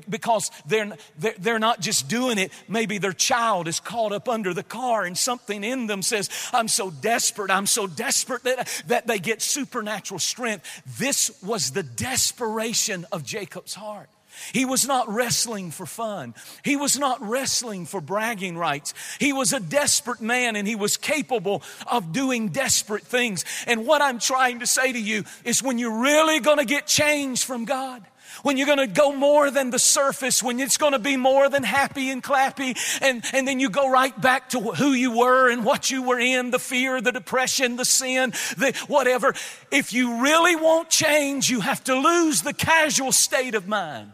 because 0.08 0.50
they're, 0.66 0.96
they're 1.18 1.58
not 1.58 1.80
just 1.80 2.08
doing 2.08 2.38
it. 2.38 2.52
Maybe 2.68 2.98
their 2.98 3.12
child 3.12 3.68
is 3.68 3.80
caught 3.80 4.12
up 4.12 4.28
under 4.28 4.54
the 4.54 4.62
car 4.62 5.04
and 5.04 5.16
something 5.16 5.64
in 5.64 5.86
them 5.86 6.02
says, 6.02 6.30
I'm 6.52 6.68
so 6.68 6.90
desperate, 6.90 7.50
I'm 7.50 7.66
so 7.66 7.86
desperate 7.86 8.44
that, 8.44 8.82
that 8.86 9.06
they 9.06 9.18
get 9.18 9.42
supernatural 9.42 10.20
strength. 10.20 10.82
This 10.98 11.30
was 11.42 11.72
the 11.72 11.82
desperation 11.82 13.06
of 13.12 13.24
Jacob's 13.24 13.74
heart. 13.74 14.08
He 14.52 14.64
was 14.64 14.86
not 14.86 15.08
wrestling 15.08 15.70
for 15.70 15.86
fun. 15.86 16.34
He 16.64 16.76
was 16.76 16.98
not 16.98 17.20
wrestling 17.20 17.86
for 17.86 18.00
bragging 18.00 18.56
rights. 18.56 18.94
He 19.18 19.32
was 19.32 19.52
a 19.52 19.60
desperate 19.60 20.20
man 20.20 20.56
and 20.56 20.66
he 20.66 20.76
was 20.76 20.96
capable 20.96 21.62
of 21.90 22.12
doing 22.12 22.48
desperate 22.48 23.04
things. 23.04 23.44
And 23.66 23.86
what 23.86 24.02
I'm 24.02 24.18
trying 24.18 24.60
to 24.60 24.66
say 24.66 24.92
to 24.92 25.00
you 25.00 25.24
is 25.44 25.62
when 25.62 25.78
you're 25.78 26.00
really 26.00 26.40
going 26.40 26.58
to 26.58 26.64
get 26.64 26.86
change 26.86 27.44
from 27.44 27.64
God, 27.64 28.04
when 28.42 28.56
you're 28.56 28.66
going 28.66 28.78
to 28.78 28.86
go 28.86 29.12
more 29.12 29.50
than 29.50 29.70
the 29.70 29.78
surface, 29.78 30.42
when 30.42 30.60
it's 30.60 30.76
going 30.76 30.92
to 30.92 30.98
be 30.98 31.16
more 31.16 31.48
than 31.48 31.62
happy 31.62 32.10
and 32.10 32.22
clappy, 32.22 32.76
and, 33.00 33.24
and 33.32 33.48
then 33.48 33.60
you 33.60 33.70
go 33.70 33.90
right 33.90 34.18
back 34.20 34.50
to 34.50 34.60
who 34.60 34.92
you 34.92 35.16
were 35.16 35.50
and 35.50 35.64
what 35.64 35.90
you 35.90 36.02
were 36.02 36.18
in, 36.18 36.50
the 36.50 36.58
fear, 36.58 37.00
the 37.00 37.12
depression, 37.12 37.76
the 37.76 37.84
sin, 37.84 38.32
the 38.56 38.72
whatever. 38.88 39.34
If 39.70 39.92
you 39.92 40.22
really 40.22 40.56
want 40.56 40.90
change, 40.90 41.48
you 41.50 41.60
have 41.60 41.82
to 41.84 41.94
lose 41.94 42.42
the 42.42 42.52
casual 42.52 43.12
state 43.12 43.54
of 43.54 43.66
mind 43.66 44.12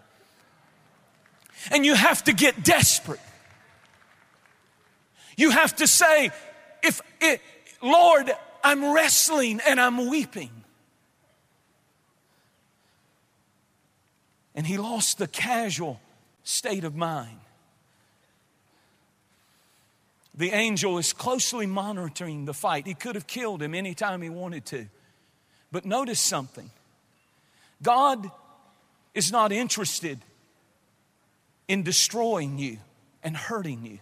and 1.70 1.86
you 1.86 1.94
have 1.94 2.24
to 2.24 2.32
get 2.32 2.64
desperate. 2.64 3.20
You 5.36 5.50
have 5.50 5.76
to 5.76 5.86
say, 5.86 6.30
if 6.82 7.00
it, 7.20 7.40
Lord, 7.82 8.30
I'm 8.62 8.92
wrestling 8.92 9.60
and 9.66 9.80
I'm 9.80 10.08
weeping. 10.08 10.50
And 14.54 14.66
he 14.66 14.76
lost 14.76 15.18
the 15.18 15.26
casual 15.26 16.00
state 16.44 16.84
of 16.84 16.94
mind. 16.94 17.38
The 20.34 20.50
angel 20.50 20.98
is 20.98 21.12
closely 21.12 21.66
monitoring 21.66 22.46
the 22.46 22.54
fight. 22.54 22.86
He 22.86 22.94
could 22.94 23.14
have 23.14 23.26
killed 23.26 23.62
him 23.62 23.74
anytime 23.74 24.22
he 24.22 24.30
wanted 24.30 24.64
to. 24.66 24.86
But 25.70 25.84
notice 25.84 26.20
something 26.20 26.70
God 27.82 28.30
is 29.14 29.32
not 29.32 29.52
interested 29.52 30.20
in 31.68 31.82
destroying 31.82 32.58
you 32.58 32.78
and 33.22 33.36
hurting 33.36 33.84
you. 33.86 33.98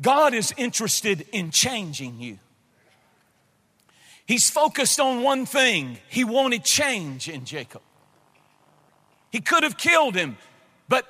God 0.00 0.32
is 0.34 0.54
interested 0.56 1.26
in 1.32 1.50
changing 1.50 2.20
you. 2.20 2.38
He's 4.26 4.50
focused 4.50 5.00
on 5.00 5.22
one 5.22 5.46
thing. 5.46 5.98
He 6.08 6.22
wanted 6.22 6.64
change 6.64 7.28
in 7.28 7.44
Jacob. 7.44 7.82
He 9.30 9.40
could 9.40 9.62
have 9.62 9.76
killed 9.76 10.14
him, 10.14 10.36
but 10.88 11.06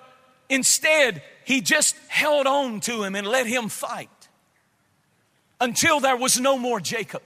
instead, 0.48 1.22
he 1.44 1.60
just 1.60 1.96
held 2.08 2.46
on 2.46 2.80
to 2.80 3.02
him 3.02 3.14
and 3.14 3.26
let 3.26 3.46
him 3.46 3.68
fight 3.68 4.08
until 5.60 6.00
there 6.00 6.16
was 6.16 6.38
no 6.38 6.56
more 6.56 6.80
Jacob. 6.80 7.22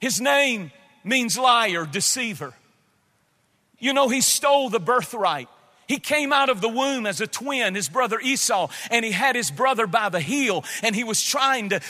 His 0.00 0.20
name 0.20 0.72
means 1.02 1.38
liar, 1.38 1.86
deceiver. 1.86 2.54
You 3.78 3.92
know, 3.92 4.08
he 4.08 4.20
stole 4.20 4.70
the 4.70 4.80
birthright. 4.80 5.48
He 5.86 5.98
came 5.98 6.32
out 6.32 6.48
of 6.48 6.60
the 6.60 6.68
womb 6.68 7.04
as 7.04 7.20
a 7.20 7.26
twin, 7.26 7.74
his 7.74 7.88
brother 7.88 8.18
Esau, 8.18 8.68
and 8.90 9.04
he 9.04 9.10
had 9.10 9.36
his 9.36 9.50
brother 9.50 9.86
by 9.86 10.08
the 10.08 10.20
heel, 10.20 10.64
and 10.82 10.96
he 10.96 11.04
was 11.04 11.22
trying 11.22 11.68
to 11.70 11.80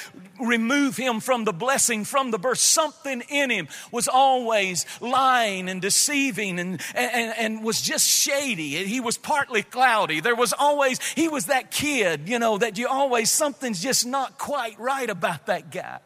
remove 0.40 0.96
him 0.96 1.20
from 1.20 1.44
the 1.44 1.52
blessing, 1.52 2.04
from 2.04 2.32
the 2.32 2.38
birth. 2.38 2.58
Something 2.58 3.22
in 3.28 3.50
him 3.50 3.68
was 3.92 4.08
always 4.08 4.84
lying 5.00 5.68
and 5.68 5.80
deceiving 5.80 6.58
and, 6.58 6.80
and, 6.94 7.34
and 7.38 7.64
was 7.64 7.80
just 7.80 8.08
shady. 8.08 8.84
He 8.84 9.00
was 9.00 9.16
partly 9.16 9.62
cloudy. 9.62 10.18
There 10.18 10.34
was 10.34 10.52
always, 10.52 11.00
he 11.12 11.28
was 11.28 11.46
that 11.46 11.70
kid, 11.70 12.28
you 12.28 12.40
know, 12.40 12.58
that 12.58 12.76
you 12.76 12.88
always, 12.88 13.30
something's 13.30 13.80
just 13.80 14.04
not 14.04 14.38
quite 14.38 14.78
right 14.80 15.08
about 15.08 15.46
that 15.46 15.70
guy. 15.70 16.00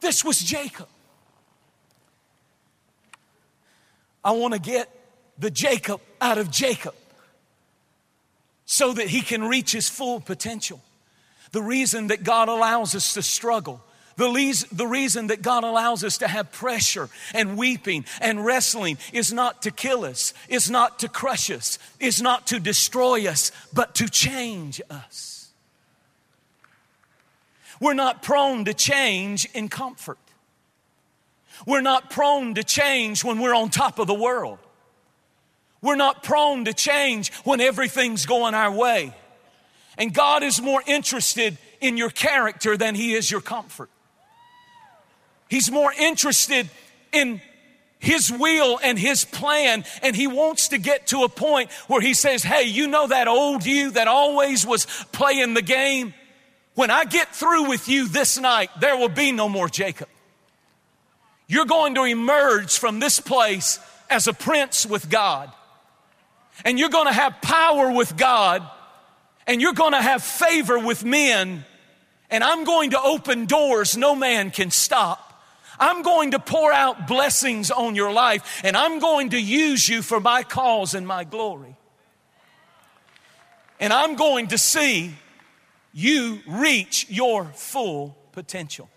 This 0.00 0.24
was 0.24 0.38
Jacob. 0.38 0.88
I 4.28 4.32
want 4.32 4.52
to 4.52 4.60
get 4.60 4.90
the 5.38 5.50
Jacob 5.50 6.02
out 6.20 6.36
of 6.36 6.50
Jacob 6.50 6.94
so 8.66 8.92
that 8.92 9.06
he 9.08 9.22
can 9.22 9.42
reach 9.42 9.72
his 9.72 9.88
full 9.88 10.20
potential. 10.20 10.82
The 11.52 11.62
reason 11.62 12.08
that 12.08 12.24
God 12.24 12.50
allows 12.50 12.94
us 12.94 13.14
to 13.14 13.22
struggle, 13.22 13.82
the, 14.18 14.86
reason 14.86 15.28
that 15.28 15.40
God 15.40 15.64
allows 15.64 16.04
us 16.04 16.18
to 16.18 16.28
have 16.28 16.52
pressure 16.52 17.08
and 17.32 17.56
weeping 17.56 18.04
and 18.20 18.44
wrestling 18.44 18.98
is 19.14 19.32
not 19.32 19.62
to 19.62 19.70
kill 19.70 20.04
us, 20.04 20.34
is 20.50 20.70
not 20.70 20.98
to 20.98 21.08
crush 21.08 21.50
us, 21.50 21.78
is 21.98 22.20
not 22.20 22.46
to 22.48 22.60
destroy 22.60 23.26
us, 23.26 23.50
but 23.72 23.94
to 23.94 24.10
change 24.10 24.78
us. 24.90 25.48
We're 27.80 27.94
not 27.94 28.22
prone 28.22 28.66
to 28.66 28.74
change 28.74 29.48
in 29.54 29.70
comfort. 29.70 30.18
We're 31.66 31.80
not 31.80 32.10
prone 32.10 32.54
to 32.54 32.64
change 32.64 33.24
when 33.24 33.38
we're 33.38 33.54
on 33.54 33.70
top 33.70 33.98
of 33.98 34.06
the 34.06 34.14
world. 34.14 34.58
We're 35.80 35.96
not 35.96 36.22
prone 36.22 36.64
to 36.64 36.72
change 36.72 37.32
when 37.44 37.60
everything's 37.60 38.26
going 38.26 38.54
our 38.54 38.72
way. 38.72 39.14
And 39.96 40.12
God 40.12 40.42
is 40.42 40.60
more 40.60 40.82
interested 40.86 41.58
in 41.80 41.96
your 41.96 42.10
character 42.10 42.76
than 42.76 42.94
He 42.94 43.14
is 43.14 43.30
your 43.30 43.40
comfort. 43.40 43.90
He's 45.48 45.70
more 45.70 45.92
interested 45.92 46.68
in 47.12 47.40
his 47.98 48.30
will 48.30 48.78
and 48.82 48.98
his 48.98 49.24
plan, 49.24 49.84
and 50.02 50.14
he 50.14 50.26
wants 50.26 50.68
to 50.68 50.78
get 50.78 51.08
to 51.08 51.24
a 51.24 51.28
point 51.28 51.70
where 51.88 52.00
he 52.00 52.14
says, 52.14 52.42
Hey, 52.42 52.64
you 52.64 52.86
know 52.86 53.08
that 53.08 53.28
old 53.28 53.66
you 53.66 53.90
that 53.92 54.08
always 54.08 54.66
was 54.66 54.86
playing 55.10 55.54
the 55.54 55.62
game? 55.62 56.14
When 56.74 56.90
I 56.90 57.04
get 57.04 57.34
through 57.34 57.68
with 57.68 57.88
you 57.88 58.06
this 58.06 58.38
night, 58.38 58.70
there 58.80 58.96
will 58.96 59.08
be 59.08 59.32
no 59.32 59.48
more 59.48 59.68
Jacob. 59.68 60.08
You're 61.48 61.64
going 61.64 61.94
to 61.94 62.04
emerge 62.04 62.78
from 62.78 63.00
this 63.00 63.18
place 63.18 63.80
as 64.10 64.28
a 64.28 64.32
prince 64.32 64.86
with 64.86 65.10
God. 65.10 65.50
And 66.64 66.78
you're 66.78 66.90
going 66.90 67.06
to 67.06 67.12
have 67.12 67.40
power 67.40 67.90
with 67.90 68.16
God. 68.16 68.68
And 69.46 69.60
you're 69.60 69.72
going 69.72 69.92
to 69.92 70.02
have 70.02 70.22
favor 70.22 70.78
with 70.78 71.04
men. 71.04 71.64
And 72.30 72.44
I'm 72.44 72.64
going 72.64 72.90
to 72.90 73.00
open 73.00 73.46
doors 73.46 73.96
no 73.96 74.14
man 74.14 74.50
can 74.50 74.70
stop. 74.70 75.24
I'm 75.80 76.02
going 76.02 76.32
to 76.32 76.38
pour 76.38 76.72
out 76.72 77.06
blessings 77.06 77.70
on 77.70 77.94
your 77.94 78.12
life 78.12 78.62
and 78.64 78.76
I'm 78.76 78.98
going 78.98 79.30
to 79.30 79.40
use 79.40 79.88
you 79.88 80.02
for 80.02 80.20
my 80.20 80.42
cause 80.42 80.94
and 80.94 81.06
my 81.06 81.24
glory. 81.24 81.76
And 83.80 83.92
I'm 83.92 84.16
going 84.16 84.48
to 84.48 84.58
see 84.58 85.14
you 85.92 86.40
reach 86.46 87.06
your 87.08 87.44
full 87.44 88.16
potential. 88.32 88.90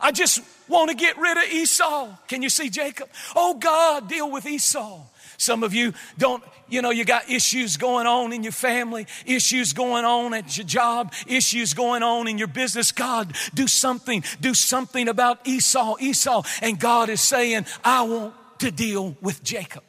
I 0.00 0.12
just 0.12 0.40
want 0.68 0.90
to 0.90 0.96
get 0.96 1.18
rid 1.18 1.36
of 1.36 1.44
Esau. 1.44 2.16
Can 2.28 2.42
you 2.42 2.48
see 2.48 2.70
Jacob? 2.70 3.08
Oh 3.34 3.54
God, 3.54 4.08
deal 4.08 4.30
with 4.30 4.46
Esau. 4.46 5.00
Some 5.38 5.64
of 5.64 5.74
you 5.74 5.92
don't, 6.18 6.42
you 6.68 6.82
know, 6.82 6.90
you 6.90 7.04
got 7.04 7.28
issues 7.28 7.76
going 7.76 8.06
on 8.06 8.32
in 8.32 8.42
your 8.42 8.52
family, 8.52 9.06
issues 9.26 9.72
going 9.72 10.04
on 10.04 10.34
at 10.34 10.56
your 10.56 10.66
job, 10.66 11.12
issues 11.26 11.74
going 11.74 12.02
on 12.02 12.28
in 12.28 12.38
your 12.38 12.48
business. 12.48 12.92
God, 12.92 13.34
do 13.52 13.66
something, 13.66 14.22
do 14.40 14.54
something 14.54 15.08
about 15.08 15.46
Esau, 15.46 15.96
Esau. 16.00 16.42
And 16.60 16.78
God 16.78 17.08
is 17.08 17.20
saying, 17.20 17.66
I 17.84 18.02
want 18.02 18.34
to 18.60 18.70
deal 18.70 19.16
with 19.20 19.42
Jacob. 19.42 19.82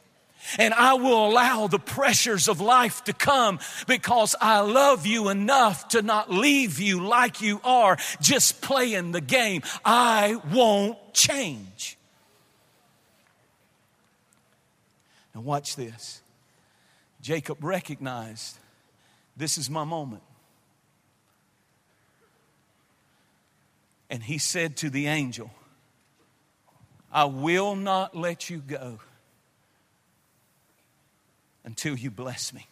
And 0.58 0.74
I 0.74 0.94
will 0.94 1.26
allow 1.28 1.66
the 1.66 1.78
pressures 1.78 2.48
of 2.48 2.60
life 2.60 3.04
to 3.04 3.12
come 3.12 3.58
because 3.86 4.34
I 4.40 4.60
love 4.60 5.06
you 5.06 5.28
enough 5.28 5.88
to 5.88 6.02
not 6.02 6.30
leave 6.30 6.80
you 6.80 7.04
like 7.04 7.40
you 7.40 7.60
are, 7.64 7.96
just 8.20 8.60
playing 8.60 9.12
the 9.12 9.20
game. 9.20 9.62
I 9.84 10.36
won't 10.52 10.98
change. 11.14 11.96
Now, 15.34 15.40
watch 15.40 15.76
this. 15.76 16.20
Jacob 17.20 17.64
recognized 17.64 18.58
this 19.36 19.58
is 19.58 19.68
my 19.68 19.84
moment. 19.84 20.22
And 24.10 24.22
he 24.22 24.38
said 24.38 24.76
to 24.78 24.90
the 24.90 25.06
angel, 25.06 25.50
I 27.10 27.24
will 27.24 27.74
not 27.74 28.14
let 28.14 28.50
you 28.50 28.58
go 28.58 29.00
until 31.64 31.96
you 31.96 32.10
bless 32.10 32.52
me. 32.52 32.66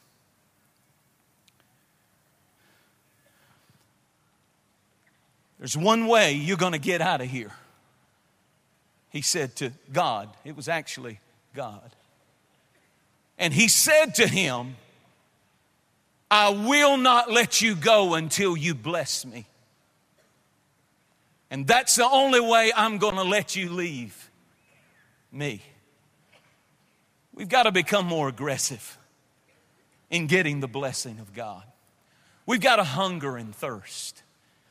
There's 5.58 5.76
one 5.76 6.08
way 6.08 6.32
you're 6.32 6.56
going 6.56 6.72
to 6.72 6.78
get 6.78 7.00
out 7.00 7.20
of 7.20 7.28
here. 7.28 7.52
He 9.10 9.22
said 9.22 9.54
to 9.56 9.72
God, 9.92 10.28
it 10.44 10.56
was 10.56 10.68
actually 10.68 11.20
God. 11.54 11.94
And 13.38 13.54
he 13.54 13.68
said 13.68 14.14
to 14.16 14.26
him, 14.26 14.76
I 16.30 16.48
will 16.48 16.96
not 16.96 17.30
let 17.30 17.60
you 17.60 17.76
go 17.76 18.14
until 18.14 18.56
you 18.56 18.74
bless 18.74 19.24
me. 19.24 19.46
And 21.50 21.66
that's 21.66 21.96
the 21.96 22.08
only 22.08 22.40
way 22.40 22.72
I'm 22.74 22.98
going 22.98 23.16
to 23.16 23.22
let 23.22 23.54
you 23.54 23.70
leave 23.70 24.30
me. 25.30 25.62
We've 27.34 27.48
got 27.48 27.64
to 27.64 27.72
become 27.72 28.06
more 28.06 28.28
aggressive 28.28 28.98
in 30.10 30.26
getting 30.26 30.60
the 30.60 30.68
blessing 30.68 31.18
of 31.18 31.34
God. 31.34 31.62
We've 32.44 32.60
got 32.60 32.76
to 32.76 32.84
hunger 32.84 33.36
and 33.36 33.54
thirst. 33.54 34.22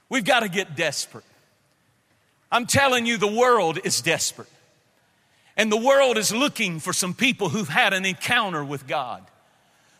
We've 0.09 0.25
got 0.25 0.41
to 0.41 0.49
get 0.49 0.75
desperate. 0.75 1.25
I'm 2.51 2.65
telling 2.65 3.05
you, 3.05 3.17
the 3.17 3.27
world 3.27 3.79
is 3.83 4.01
desperate. 4.01 4.49
And 5.57 5.71
the 5.71 5.77
world 5.77 6.17
is 6.17 6.33
looking 6.33 6.79
for 6.79 6.93
some 6.93 7.13
people 7.13 7.49
who've 7.49 7.67
had 7.67 7.93
an 7.93 8.05
encounter 8.05 8.63
with 8.63 8.87
God. 8.87 9.23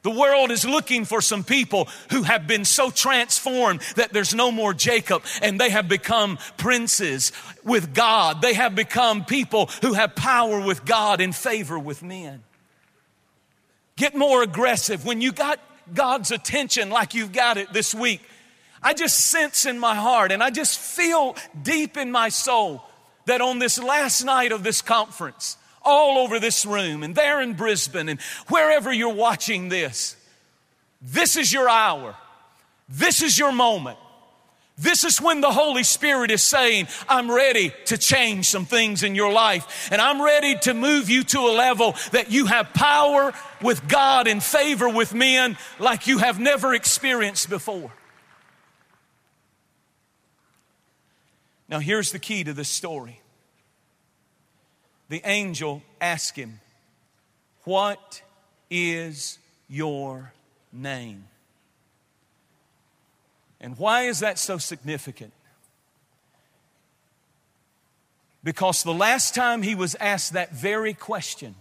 The 0.04 0.12
world 0.12 0.50
is 0.50 0.66
looking 0.66 1.06
for 1.06 1.22
some 1.22 1.44
people 1.44 1.88
who 2.10 2.24
have 2.24 2.48
been 2.48 2.66
so 2.66 2.90
transformed 2.90 3.82
that 3.96 4.12
there's 4.12 4.34
no 4.34 4.52
more 4.52 4.74
Jacob 4.74 5.24
and 5.42 5.60
they 5.60 5.70
have 5.70 5.88
become 5.88 6.40
princes 6.58 7.32
with 7.64 7.94
God. 7.94 8.42
They 8.42 8.56
have 8.56 8.74
become 8.74 9.26
people 9.26 9.68
who 9.82 9.94
have 9.94 10.16
power 10.16 10.60
with 10.60 10.86
God 10.86 11.22
and 11.22 11.36
favor 11.36 11.78
with 11.78 12.02
men. 12.02 12.42
Get 14.02 14.16
more 14.16 14.42
aggressive. 14.42 15.06
When 15.06 15.22
you 15.22 15.32
got 15.32 15.60
God's 15.94 16.32
attention 16.32 16.90
like 16.90 17.14
you've 17.14 17.32
got 17.32 17.58
it 17.58 17.72
this 17.72 17.94
week, 17.94 18.20
I 18.82 18.96
just 18.96 19.28
sense 19.28 19.68
in 19.68 19.78
my 19.78 19.94
heart 19.94 20.32
and 20.32 20.42
I 20.42 20.50
just 20.50 20.80
feel 20.80 21.36
deep 21.62 21.98
in 21.98 22.12
my 22.12 22.30
soul 22.30 22.84
that 23.28 23.42
on 23.42 23.60
this 23.60 23.78
last 23.78 24.24
night 24.24 24.52
of 24.54 24.64
this 24.64 24.82
conference, 24.82 25.56
all 25.84 26.18
over 26.18 26.40
this 26.40 26.66
room 26.66 27.04
and 27.04 27.14
there 27.14 27.42
in 27.42 27.54
Brisbane 27.54 28.10
and 28.10 28.20
wherever 28.48 28.92
you're 28.92 29.14
watching 29.14 29.70
this, 29.70 30.16
this 31.00 31.36
is 31.36 31.54
your 31.54 31.70
hour. 31.70 32.16
This 32.90 33.22
is 33.22 33.38
your 33.38 33.52
moment. 33.52 34.00
This 34.82 35.04
is 35.04 35.22
when 35.22 35.42
the 35.42 35.52
Holy 35.52 35.84
Spirit 35.84 36.32
is 36.32 36.42
saying, 36.42 36.88
I'm 37.08 37.30
ready 37.30 37.72
to 37.86 38.00
change 38.00 38.48
some 38.48 38.66
things 38.66 39.04
in 39.04 39.14
your 39.14 39.32
life. 39.32 39.90
And 39.92 40.02
I'm 40.02 40.20
ready 40.20 40.58
to 40.62 40.74
move 40.74 41.08
you 41.08 41.24
to 41.24 41.38
a 41.40 41.54
level 41.56 41.96
that 42.14 42.32
you 42.32 42.48
have 42.48 42.74
power 42.74 43.32
with 43.62 43.88
God 43.88 44.28
and 44.28 44.42
favor 44.42 44.90
with 44.90 45.14
men 45.14 45.56
like 45.78 46.08
you 46.08 46.18
have 46.18 46.40
never 46.40 46.74
experienced 46.74 47.48
before. 47.48 47.92
Now, 51.70 51.78
here's 51.78 52.12
the 52.12 52.20
key 52.20 52.44
to 52.44 52.54
this 52.54 52.68
story 52.68 53.22
the 55.10 55.22
angel 55.24 55.84
asked 56.00 56.36
him, 56.36 56.60
What 57.66 58.24
is 58.72 59.38
your 59.70 60.34
name? 60.74 61.26
And 63.62 63.78
why 63.78 64.04
is 64.04 64.20
that 64.20 64.40
so 64.40 64.58
significant? 64.58 65.32
Because 68.44 68.82
the 68.82 68.94
last 68.94 69.36
time 69.36 69.62
he 69.62 69.76
was 69.76 69.96
asked 69.96 70.34
that 70.34 70.52
very 70.52 70.96
question 70.96 71.54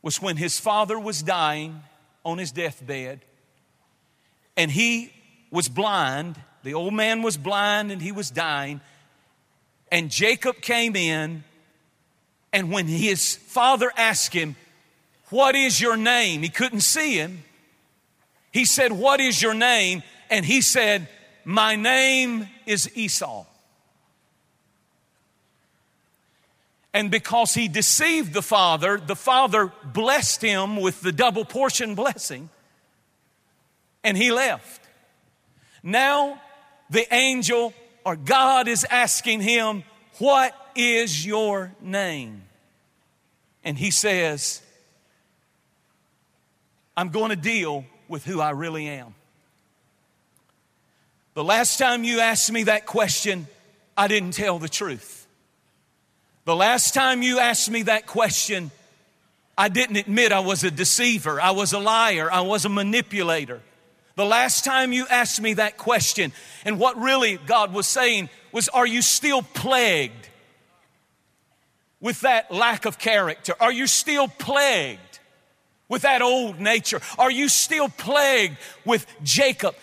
was 0.00 0.22
when 0.22 0.36
his 0.36 0.60
father 0.60 0.98
was 0.98 1.22
dying 1.22 1.82
on 2.24 2.38
his 2.38 2.52
deathbed 2.52 3.20
and 4.56 4.70
he 4.70 5.12
was 5.50 5.68
blind. 5.68 6.36
The 6.62 6.74
old 6.74 6.94
man 6.94 7.22
was 7.22 7.36
blind 7.36 7.90
and 7.90 8.00
he 8.00 8.12
was 8.12 8.30
dying. 8.30 8.80
And 9.90 10.10
Jacob 10.10 10.60
came 10.60 10.96
in, 10.96 11.44
and 12.52 12.72
when 12.72 12.86
his 12.86 13.36
father 13.36 13.92
asked 13.96 14.32
him, 14.32 14.56
What 15.30 15.54
is 15.54 15.80
your 15.80 15.96
name? 15.96 16.42
He 16.42 16.48
couldn't 16.48 16.80
see 16.80 17.14
him. 17.14 17.44
He 18.50 18.64
said, 18.64 18.92
What 18.92 19.20
is 19.20 19.42
your 19.42 19.54
name? 19.54 20.02
And 20.34 20.44
he 20.44 20.62
said, 20.62 21.06
My 21.44 21.76
name 21.76 22.48
is 22.66 22.90
Esau. 22.96 23.46
And 26.92 27.08
because 27.08 27.54
he 27.54 27.68
deceived 27.68 28.32
the 28.32 28.42
father, 28.42 28.98
the 28.98 29.14
father 29.14 29.72
blessed 29.84 30.42
him 30.42 30.78
with 30.78 31.00
the 31.02 31.12
double 31.12 31.44
portion 31.44 31.94
blessing, 31.94 32.50
and 34.02 34.16
he 34.16 34.32
left. 34.32 34.82
Now, 35.84 36.42
the 36.90 37.06
angel 37.14 37.72
or 38.04 38.16
God 38.16 38.66
is 38.66 38.84
asking 38.90 39.40
him, 39.40 39.84
What 40.18 40.52
is 40.74 41.24
your 41.24 41.72
name? 41.80 42.42
And 43.62 43.78
he 43.78 43.92
says, 43.92 44.62
I'm 46.96 47.10
going 47.10 47.30
to 47.30 47.36
deal 47.36 47.84
with 48.08 48.24
who 48.24 48.40
I 48.40 48.50
really 48.50 48.88
am. 48.88 49.14
The 51.34 51.42
last 51.42 51.78
time 51.78 52.04
you 52.04 52.20
asked 52.20 52.52
me 52.52 52.64
that 52.64 52.86
question, 52.86 53.48
I 53.96 54.06
didn't 54.06 54.34
tell 54.34 54.60
the 54.60 54.68
truth. 54.68 55.26
The 56.44 56.54
last 56.54 56.94
time 56.94 57.22
you 57.22 57.40
asked 57.40 57.68
me 57.68 57.82
that 57.82 58.06
question, 58.06 58.70
I 59.58 59.68
didn't 59.68 59.96
admit 59.96 60.30
I 60.30 60.40
was 60.40 60.62
a 60.62 60.70
deceiver, 60.70 61.40
I 61.40 61.50
was 61.50 61.72
a 61.72 61.80
liar, 61.80 62.30
I 62.30 62.42
was 62.42 62.64
a 62.64 62.68
manipulator. 62.68 63.60
The 64.14 64.24
last 64.24 64.64
time 64.64 64.92
you 64.92 65.06
asked 65.10 65.40
me 65.40 65.54
that 65.54 65.76
question, 65.76 66.32
and 66.64 66.78
what 66.78 66.96
really 66.98 67.36
God 67.36 67.72
was 67.72 67.88
saying 67.88 68.30
was, 68.52 68.68
Are 68.68 68.86
you 68.86 69.02
still 69.02 69.42
plagued 69.42 70.28
with 72.00 72.20
that 72.20 72.52
lack 72.52 72.84
of 72.84 72.96
character? 72.96 73.54
Are 73.58 73.72
you 73.72 73.88
still 73.88 74.28
plagued 74.28 75.18
with 75.88 76.02
that 76.02 76.22
old 76.22 76.60
nature? 76.60 77.00
Are 77.18 77.30
you 77.30 77.48
still 77.48 77.88
plagued 77.88 78.56
with 78.84 79.04
Jacob 79.24 79.74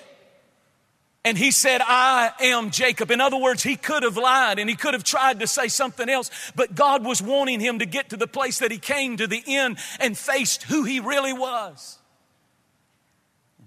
And 1.24 1.38
he 1.38 1.52
said, 1.52 1.82
I 1.84 2.32
am 2.40 2.72
Jacob. 2.72 3.12
In 3.12 3.22
other 3.22 3.38
words, 3.38 3.62
he 3.62 3.76
could 3.76 4.02
have 4.02 4.18
lied 4.18 4.58
and 4.58 4.68
he 4.68 4.76
could 4.76 4.96
have 4.96 5.04
tried 5.04 5.40
to 5.42 5.48
say 5.48 5.68
something 5.68 6.10
else, 6.10 6.32
but 6.56 6.74
God 6.74 7.06
was 7.06 7.22
wanting 7.22 7.60
him 7.60 7.80
to 7.80 7.86
get 7.86 8.10
to 8.10 8.18
the 8.18 8.28
place 8.28 8.60
that 8.60 8.72
he 8.72 8.80
came 8.80 9.18
to 9.18 9.28
the 9.28 9.44
end 9.46 9.78
and 10.00 10.18
faced 10.18 10.64
who 10.64 10.84
he 10.84 11.00
really 11.00 11.34
was. 11.34 12.00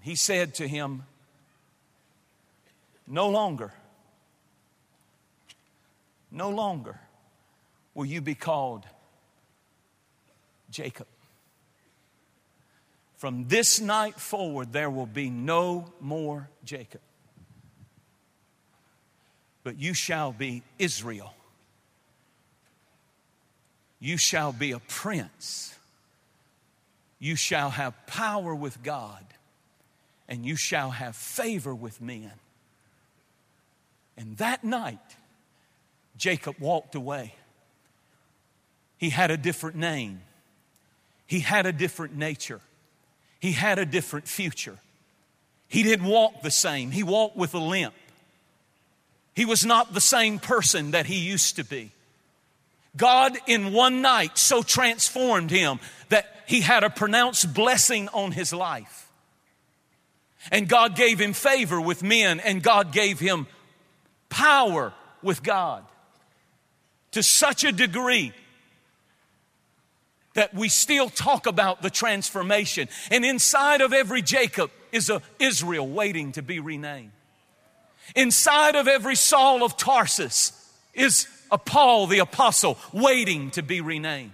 He 0.01 0.17
said 0.17 0.55
to 0.55 0.67
him, 0.67 1.05
No 3.07 3.29
longer, 3.29 3.73
no 6.33 6.51
longer 6.51 6.99
will 7.95 8.05
you 8.05 8.21
be 8.21 8.35
called 8.35 8.85
Jacob. 10.71 11.07
From 13.17 13.47
this 13.47 13.81
night 13.81 14.21
forward, 14.21 14.73
there 14.73 14.91
will 14.91 15.07
be 15.07 15.31
no 15.31 15.93
more 16.01 16.51
Jacob 16.65 17.01
but 19.65 19.79
you 19.79 19.95
shall 19.95 20.31
be 20.31 20.63
Israel. 20.79 21.35
You 23.99 24.19
shall 24.19 24.53
be 24.53 24.73
a 24.73 24.79
prince. 24.79 25.75
You 27.19 27.37
shall 27.37 27.71
have 27.71 27.95
power 28.07 28.55
with 28.55 28.83
God, 28.83 29.25
and 30.29 30.45
you 30.45 30.57
shall 30.57 30.91
have 30.91 31.17
favor 31.17 31.75
with 31.75 32.03
men. 32.03 32.33
And 34.19 34.37
that 34.37 34.63
night, 34.63 34.99
Jacob 36.19 36.57
walked 36.61 36.95
away. 36.95 37.35
He 38.99 39.09
had 39.09 39.31
a 39.31 39.39
different 39.39 39.77
name, 39.77 40.21
he 41.27 41.41
had 41.41 41.65
a 41.65 41.73
different 41.73 42.15
nature, 42.15 42.61
he 43.41 43.53
had 43.53 43.79
a 43.79 43.87
different 43.87 44.29
future. 44.29 44.79
He 45.67 45.83
didn't 45.83 46.07
walk 46.07 46.43
the 46.43 46.51
same, 46.51 46.91
he 46.91 47.03
walked 47.03 47.37
with 47.37 47.55
a 47.55 47.59
limp. 47.59 47.95
He 49.35 49.45
was 49.45 49.65
not 49.65 49.93
the 49.93 50.01
same 50.01 50.39
person 50.39 50.93
that 50.93 51.07
he 51.07 51.17
used 51.17 51.57
to 51.57 51.65
be. 51.65 51.91
God, 52.97 53.37
in 53.47 53.73
one 53.73 54.03
night, 54.03 54.39
so 54.39 54.63
transformed 54.63 55.51
him 55.51 55.81
that 56.09 56.27
he 56.47 56.61
had 56.61 56.85
a 56.85 56.91
pronounced 56.91 57.53
blessing 57.53 58.09
on 58.11 58.33
his 58.33 58.53
life. 58.53 59.11
And 60.53 60.69
God 60.69 60.95
gave 60.95 61.19
him 61.19 61.33
favor 61.33 61.81
with 61.81 62.03
men, 62.03 62.39
and 62.39 62.63
God 62.63 62.93
gave 62.93 63.19
him 63.19 63.47
power 64.29 64.93
with 65.23 65.43
God 65.43 65.85
to 67.13 67.23
such 67.23 67.65
a 67.65 67.73
degree 67.73 68.33
that 70.35 70.53
we 70.53 70.69
still 70.69 71.09
talk 71.09 71.47
about 71.47 71.81
the 71.81 71.91
transformation. 71.91 72.89
And 73.11 73.25
inside 73.25 73.81
of 73.81 73.93
every 73.93 74.21
Jacob 74.21 74.71
is 74.93 75.09
a 75.09 75.23
Israel 75.39 75.89
waiting 75.89 76.33
to 76.33 76.43
be 76.43 76.61
renamed. 76.61 77.13
Inside 78.15 78.77
of 78.77 78.89
every 78.89 79.17
Saul 79.17 79.63
of 79.63 79.77
Tarsus 79.77 80.53
is 80.93 81.27
a 81.51 81.59
Paul 81.59 82.07
the 82.07 82.19
apostle 82.19 82.79
waiting 82.93 83.51
to 83.53 83.63
be 83.63 83.81
renamed. 83.81 84.33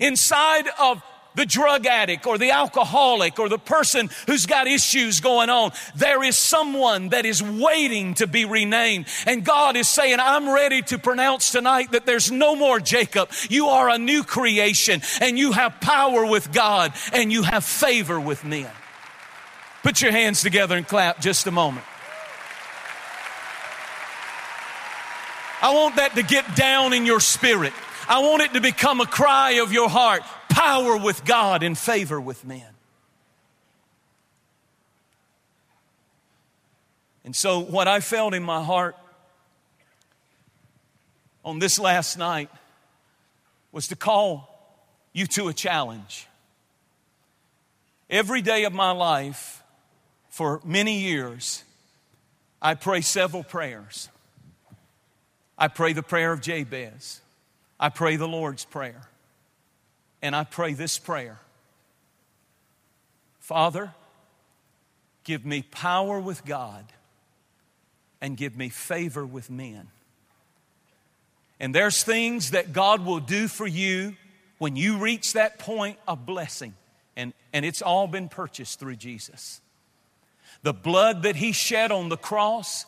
Inside 0.00 0.66
of 0.80 1.02
the 1.34 1.46
drug 1.46 1.86
addict 1.86 2.26
or 2.26 2.38
the 2.38 2.50
alcoholic 2.50 3.38
or 3.38 3.48
the 3.48 3.58
person 3.58 4.10
who's 4.26 4.46
got 4.46 4.66
issues 4.66 5.20
going 5.20 5.50
on. 5.50 5.72
There 5.94 6.22
is 6.22 6.36
someone 6.36 7.10
that 7.10 7.26
is 7.26 7.42
waiting 7.42 8.14
to 8.14 8.26
be 8.26 8.44
renamed. 8.44 9.06
And 9.26 9.44
God 9.44 9.76
is 9.76 9.88
saying, 9.88 10.18
I'm 10.20 10.48
ready 10.48 10.82
to 10.82 10.98
pronounce 10.98 11.50
tonight 11.50 11.92
that 11.92 12.06
there's 12.06 12.30
no 12.30 12.56
more 12.56 12.80
Jacob. 12.80 13.30
You 13.48 13.68
are 13.68 13.88
a 13.88 13.98
new 13.98 14.24
creation 14.24 15.02
and 15.20 15.38
you 15.38 15.52
have 15.52 15.80
power 15.80 16.26
with 16.26 16.52
God 16.52 16.92
and 17.12 17.32
you 17.32 17.42
have 17.42 17.64
favor 17.64 18.20
with 18.20 18.44
men. 18.44 18.70
Put 19.82 20.00
your 20.00 20.12
hands 20.12 20.42
together 20.42 20.76
and 20.76 20.86
clap 20.86 21.20
just 21.20 21.46
a 21.46 21.50
moment. 21.50 21.84
I 25.62 25.72
want 25.74 25.96
that 25.96 26.16
to 26.16 26.22
get 26.24 26.56
down 26.56 26.92
in 26.92 27.06
your 27.06 27.20
spirit. 27.20 27.72
I 28.08 28.18
want 28.18 28.42
it 28.42 28.52
to 28.54 28.60
become 28.60 29.00
a 29.00 29.06
cry 29.06 29.52
of 29.62 29.72
your 29.72 29.88
heart 29.88 30.22
power 30.50 30.96
with 30.96 31.24
God 31.24 31.62
and 31.62 31.78
favor 31.78 32.20
with 32.20 32.44
men. 32.44 32.66
And 37.24 37.34
so, 37.34 37.60
what 37.60 37.86
I 37.86 38.00
felt 38.00 38.34
in 38.34 38.42
my 38.42 38.62
heart 38.62 38.96
on 41.44 41.60
this 41.60 41.78
last 41.78 42.18
night 42.18 42.50
was 43.70 43.88
to 43.88 43.96
call 43.96 44.48
you 45.12 45.26
to 45.28 45.48
a 45.48 45.54
challenge. 45.54 46.26
Every 48.10 48.42
day 48.42 48.64
of 48.64 48.72
my 48.72 48.90
life, 48.90 49.62
for 50.28 50.60
many 50.64 50.98
years, 50.98 51.62
I 52.60 52.74
pray 52.74 53.00
several 53.00 53.44
prayers. 53.44 54.08
I 55.62 55.68
pray 55.68 55.92
the 55.92 56.02
prayer 56.02 56.32
of 56.32 56.40
Jabez. 56.40 57.20
I 57.78 57.88
pray 57.88 58.16
the 58.16 58.26
Lord's 58.26 58.64
Prayer. 58.64 59.00
And 60.20 60.34
I 60.34 60.42
pray 60.42 60.74
this 60.74 60.98
prayer 60.98 61.38
Father, 63.38 63.94
give 65.22 65.46
me 65.46 65.62
power 65.62 66.18
with 66.18 66.44
God 66.44 66.84
and 68.20 68.36
give 68.36 68.56
me 68.56 68.70
favor 68.70 69.24
with 69.24 69.50
men. 69.50 69.86
And 71.60 71.72
there's 71.72 72.02
things 72.02 72.50
that 72.50 72.72
God 72.72 73.06
will 73.06 73.20
do 73.20 73.46
for 73.46 73.66
you 73.66 74.16
when 74.58 74.74
you 74.74 74.98
reach 74.98 75.34
that 75.34 75.60
point 75.60 75.96
of 76.08 76.26
blessing. 76.26 76.74
And, 77.14 77.32
and 77.52 77.64
it's 77.64 77.82
all 77.82 78.08
been 78.08 78.28
purchased 78.28 78.80
through 78.80 78.96
Jesus. 78.96 79.60
The 80.64 80.74
blood 80.74 81.22
that 81.22 81.36
He 81.36 81.52
shed 81.52 81.92
on 81.92 82.08
the 82.08 82.16
cross 82.16 82.84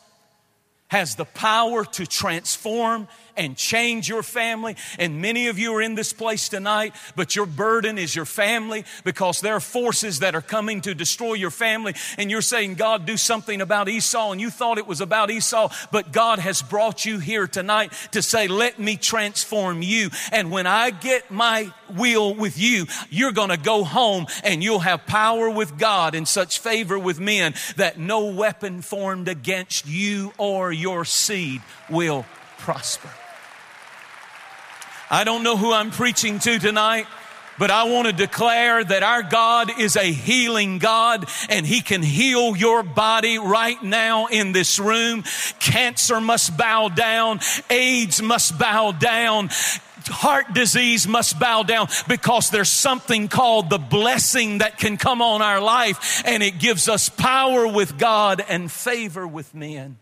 has 0.87 1.15
the 1.15 1.25
power 1.25 1.83
to 1.83 2.05
transform 2.05 3.07
and 3.37 3.57
change 3.57 4.07
your 4.07 4.23
family. 4.23 4.75
And 4.99 5.21
many 5.21 5.47
of 5.47 5.59
you 5.59 5.73
are 5.75 5.81
in 5.81 5.95
this 5.95 6.13
place 6.13 6.49
tonight, 6.49 6.95
but 7.15 7.35
your 7.35 7.45
burden 7.45 7.97
is 7.97 8.15
your 8.15 8.25
family 8.25 8.85
because 9.03 9.41
there 9.41 9.55
are 9.55 9.59
forces 9.59 10.19
that 10.19 10.35
are 10.35 10.41
coming 10.41 10.81
to 10.81 10.95
destroy 10.95 11.33
your 11.33 11.51
family. 11.51 11.95
And 12.17 12.31
you're 12.31 12.41
saying, 12.41 12.75
God, 12.75 13.05
do 13.05 13.17
something 13.17 13.61
about 13.61 13.89
Esau. 13.89 14.31
And 14.31 14.41
you 14.41 14.49
thought 14.49 14.77
it 14.77 14.87
was 14.87 15.01
about 15.01 15.31
Esau, 15.31 15.69
but 15.91 16.11
God 16.11 16.39
has 16.39 16.61
brought 16.61 17.05
you 17.05 17.19
here 17.19 17.47
tonight 17.47 17.91
to 18.11 18.21
say, 18.21 18.47
let 18.47 18.79
me 18.79 18.97
transform 18.97 19.81
you. 19.81 20.09
And 20.31 20.51
when 20.51 20.67
I 20.67 20.89
get 20.89 21.31
my 21.31 21.73
will 21.95 22.33
with 22.33 22.57
you, 22.57 22.85
you're 23.09 23.31
going 23.31 23.49
to 23.49 23.57
go 23.57 23.83
home 23.83 24.27
and 24.43 24.63
you'll 24.63 24.79
have 24.79 25.05
power 25.05 25.49
with 25.49 25.77
God 25.77 26.15
and 26.15 26.27
such 26.27 26.59
favor 26.59 26.97
with 26.97 27.19
men 27.19 27.53
that 27.77 27.99
no 27.99 28.25
weapon 28.25 28.81
formed 28.81 29.27
against 29.27 29.87
you 29.87 30.33
or 30.37 30.71
your 30.71 31.05
seed 31.05 31.61
will 31.89 32.25
prosper. 32.59 33.09
I 35.09 35.23
don't 35.23 35.43
know 35.43 35.57
who 35.57 35.71
I'm 35.71 35.91
preaching 35.91 36.39
to 36.39 36.59
tonight. 36.59 37.07
But 37.57 37.71
I 37.71 37.85
want 37.85 38.07
to 38.07 38.13
declare 38.13 38.83
that 38.83 39.01
our 39.01 39.23
God 39.23 39.79
is 39.79 39.95
a 39.95 40.11
healing 40.11 40.77
God 40.77 41.29
and 41.49 41.65
He 41.65 41.81
can 41.81 42.01
heal 42.01 42.55
your 42.55 42.83
body 42.83 43.39
right 43.39 43.81
now 43.81 44.25
in 44.25 44.51
this 44.51 44.77
room. 44.77 45.23
Cancer 45.59 46.19
must 46.19 46.57
bow 46.57 46.89
down. 46.89 47.39
AIDS 47.69 48.21
must 48.21 48.59
bow 48.59 48.91
down 48.91 49.49
heart 50.07 50.53
disease 50.53 51.07
must 51.07 51.39
bow 51.39 51.63
down 51.63 51.87
because 52.07 52.51
there's 52.51 52.69
something 52.69 53.27
called 53.27 53.71
the 53.71 53.79
blessing 53.79 54.59
that 54.59 54.77
can 54.77 54.97
come 54.97 55.19
on 55.19 55.41
our 55.41 55.59
life 55.59 56.21
and 56.25 56.43
it 56.43 56.59
gives 56.59 56.87
us 56.87 57.09
power 57.09 57.67
with 57.67 57.97
God 57.97 58.43
and 58.47 58.71
favor 58.71 59.27
with 59.27 59.55
men. 59.55 59.97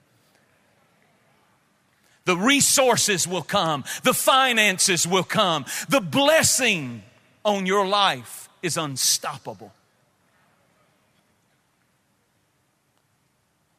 The 2.26 2.38
resources 2.38 3.28
will 3.28 3.42
come. 3.42 3.84
The 4.04 4.14
finances 4.14 5.06
will 5.06 5.24
come. 5.24 5.66
The 5.90 6.02
blessing 6.02 7.04
on 7.44 7.66
your 7.66 7.86
life 7.86 8.50
is 8.62 8.78
unstoppable. 8.78 9.74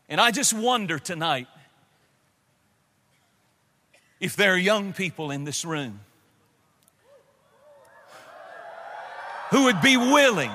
And 0.09 0.20
I 0.20 0.30
just 0.30 0.52
wonder 0.52 0.98
tonight 0.98 1.48
if 4.20 4.37
there 4.37 4.52
are 4.52 4.59
young 4.59 4.92
people 4.92 5.30
in 5.30 5.44
this 5.44 5.64
room 5.64 6.00
who 9.50 9.64
would 9.64 9.80
be 9.80 9.96
willing, 9.96 10.50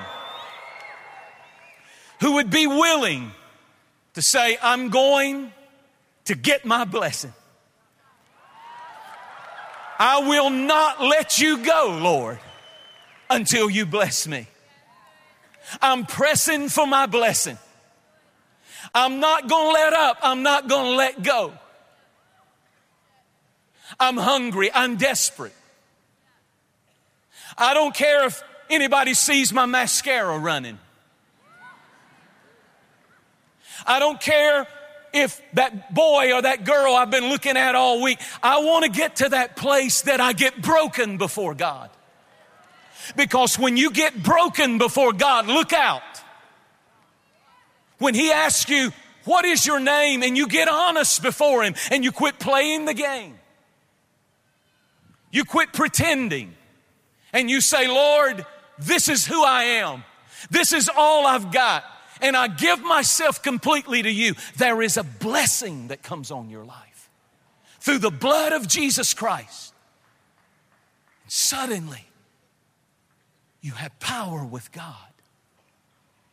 who 2.20 2.34
would 2.34 2.50
be 2.50 2.66
willing 2.66 3.32
to 4.14 4.22
say, 4.22 4.56
I'm 4.62 4.90
going 4.90 5.52
to 6.26 6.34
get 6.34 6.64
my 6.64 6.84
blessing. 6.84 7.32
I 10.02 10.26
will 10.26 10.48
not 10.48 11.02
let 11.02 11.38
you 11.38 11.58
go, 11.58 11.98
Lord, 12.00 12.38
until 13.28 13.68
you 13.68 13.84
bless 13.84 14.26
me. 14.26 14.46
I'm 15.82 16.06
pressing 16.06 16.70
for 16.70 16.86
my 16.86 17.04
blessing. 17.04 17.58
I'm 18.94 19.20
not 19.20 19.46
going 19.46 19.68
to 19.68 19.72
let 19.74 19.92
up. 19.92 20.16
I'm 20.22 20.42
not 20.42 20.68
going 20.68 20.92
to 20.92 20.96
let 20.96 21.22
go. 21.22 21.52
I'm 24.00 24.16
hungry. 24.16 24.70
I'm 24.72 24.96
desperate. 24.96 25.52
I 27.58 27.74
don't 27.74 27.94
care 27.94 28.24
if 28.24 28.42
anybody 28.70 29.12
sees 29.12 29.52
my 29.52 29.66
mascara 29.66 30.38
running. 30.38 30.78
I 33.86 33.98
don't 33.98 34.18
care 34.18 34.66
if 35.12 35.40
that 35.54 35.94
boy 35.94 36.32
or 36.32 36.42
that 36.42 36.64
girl 36.64 36.94
I've 36.94 37.10
been 37.10 37.28
looking 37.28 37.56
at 37.56 37.74
all 37.74 38.02
week, 38.02 38.20
I 38.42 38.60
want 38.60 38.84
to 38.84 38.90
get 38.90 39.16
to 39.16 39.30
that 39.30 39.56
place 39.56 40.02
that 40.02 40.20
I 40.20 40.32
get 40.32 40.60
broken 40.62 41.16
before 41.18 41.54
God. 41.54 41.90
Because 43.16 43.58
when 43.58 43.76
you 43.76 43.90
get 43.90 44.22
broken 44.22 44.78
before 44.78 45.12
God, 45.12 45.46
look 45.46 45.72
out. 45.72 46.02
When 47.98 48.14
He 48.14 48.30
asks 48.30 48.70
you, 48.70 48.92
What 49.24 49.44
is 49.44 49.66
your 49.66 49.80
name? 49.80 50.22
and 50.22 50.36
you 50.36 50.46
get 50.46 50.68
honest 50.68 51.22
before 51.22 51.62
Him 51.62 51.74
and 51.90 52.04
you 52.04 52.12
quit 52.12 52.38
playing 52.38 52.84
the 52.84 52.94
game, 52.94 53.38
you 55.30 55.44
quit 55.44 55.72
pretending, 55.72 56.54
and 57.32 57.50
you 57.50 57.60
say, 57.60 57.88
Lord, 57.88 58.44
this 58.78 59.08
is 59.08 59.26
who 59.26 59.44
I 59.44 59.64
am, 59.64 60.04
this 60.50 60.72
is 60.72 60.90
all 60.94 61.26
I've 61.26 61.52
got 61.52 61.84
and 62.20 62.36
I 62.36 62.48
give 62.48 62.82
myself 62.82 63.42
completely 63.42 64.02
to 64.02 64.10
you, 64.10 64.34
there 64.56 64.82
is 64.82 64.96
a 64.96 65.02
blessing 65.02 65.88
that 65.88 66.02
comes 66.02 66.30
on 66.30 66.50
your 66.50 66.64
life 66.64 67.08
through 67.80 67.98
the 67.98 68.10
blood 68.10 68.52
of 68.52 68.68
Jesus 68.68 69.14
Christ. 69.14 69.74
And 71.24 71.32
Suddenly, 71.32 72.04
you 73.60 73.72
have 73.72 73.98
power 74.00 74.44
with 74.44 74.72
God, 74.72 74.94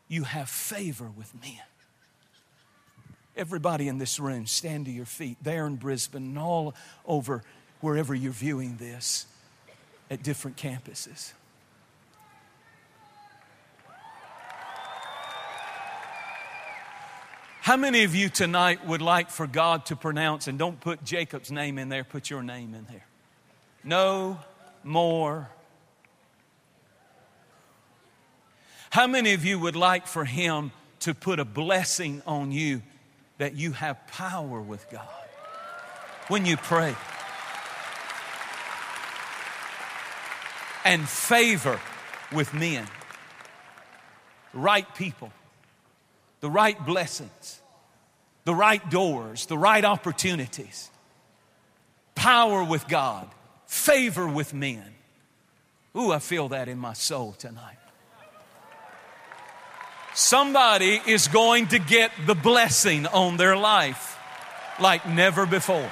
you 0.07 0.23
have 0.23 0.49
favor 0.49 1.09
with 1.15 1.33
men. 1.41 1.61
Everybody 3.35 3.87
in 3.87 3.99
this 3.99 4.19
room, 4.19 4.47
stand 4.47 4.85
to 4.85 4.91
your 4.91 5.05
feet 5.05 5.37
there 5.43 5.67
in 5.67 5.75
Brisbane 5.75 6.23
and 6.23 6.39
all 6.39 6.73
over 7.05 7.43
wherever 7.81 8.15
you're 8.15 8.31
viewing 8.31 8.77
this 8.77 9.27
at 10.09 10.23
different 10.23 10.57
campuses. 10.57 11.33
How 17.67 17.75
many 17.75 18.05
of 18.05 18.15
you 18.15 18.29
tonight 18.29 18.87
would 18.87 19.01
like 19.01 19.29
for 19.29 19.45
God 19.45 19.87
to 19.87 19.97
pronounce, 19.97 20.47
and 20.47 20.57
don't 20.57 20.79
put 20.79 21.03
Jacob's 21.03 21.51
name 21.51 21.77
in 21.77 21.89
there, 21.89 22.05
put 22.05 22.29
your 22.29 22.41
name 22.41 22.73
in 22.73 22.85
there? 22.85 23.05
No 23.83 24.39
more. 24.85 25.49
How 28.89 29.05
many 29.05 29.33
of 29.33 29.43
you 29.43 29.59
would 29.59 29.75
like 29.75 30.07
for 30.07 30.23
Him 30.23 30.71
to 31.01 31.13
put 31.13 31.41
a 31.41 31.43
blessing 31.43 32.21
on 32.25 32.53
you 32.53 32.83
that 33.37 33.55
you 33.55 33.73
have 33.73 33.97
power 34.07 34.61
with 34.61 34.89
God 34.89 35.27
when 36.29 36.45
you 36.45 36.55
pray? 36.55 36.95
And 40.85 41.05
favor 41.05 41.81
with 42.31 42.53
men, 42.53 42.87
right 44.53 44.87
people 44.95 45.33
the 46.39 46.49
right 46.49 46.83
blessings, 46.85 47.61
the 48.45 48.55
right 48.55 48.87
doors, 48.89 49.45
the 49.47 49.57
right 49.57 49.83
opportunities, 49.83 50.89
power 52.15 52.63
with 52.63 52.87
God, 52.87 53.27
favor 53.65 54.27
with 54.27 54.53
men. 54.53 54.93
Ooh, 55.95 56.11
I 56.11 56.19
feel 56.19 56.49
that 56.49 56.67
in 56.67 56.77
my 56.77 56.93
soul 56.93 57.33
tonight. 57.33 57.77
Somebody 60.13 60.99
is 61.05 61.27
going 61.27 61.67
to 61.67 61.79
get 61.79 62.11
the 62.25 62.35
blessing 62.35 63.05
on 63.07 63.37
their 63.37 63.55
life 63.55 64.17
like 64.79 65.07
never 65.07 65.45
before. 65.45 65.91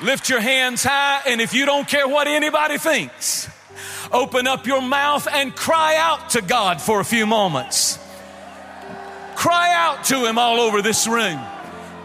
Lift 0.00 0.28
your 0.28 0.40
hands 0.40 0.82
high, 0.82 1.22
and 1.26 1.40
if 1.40 1.54
you 1.54 1.64
don't 1.64 1.86
care 1.86 2.08
what 2.08 2.26
anybody 2.26 2.76
thinks, 2.76 3.48
Open 4.10 4.46
up 4.46 4.66
your 4.66 4.82
mouth 4.82 5.26
and 5.30 5.54
cry 5.54 5.96
out 5.96 6.30
to 6.30 6.42
God 6.42 6.80
for 6.80 7.00
a 7.00 7.04
few 7.04 7.26
moments. 7.26 7.98
Cry 9.34 9.74
out 9.74 10.04
to 10.04 10.26
Him 10.26 10.38
all 10.38 10.60
over 10.60 10.82
this 10.82 11.06
room. 11.06 11.40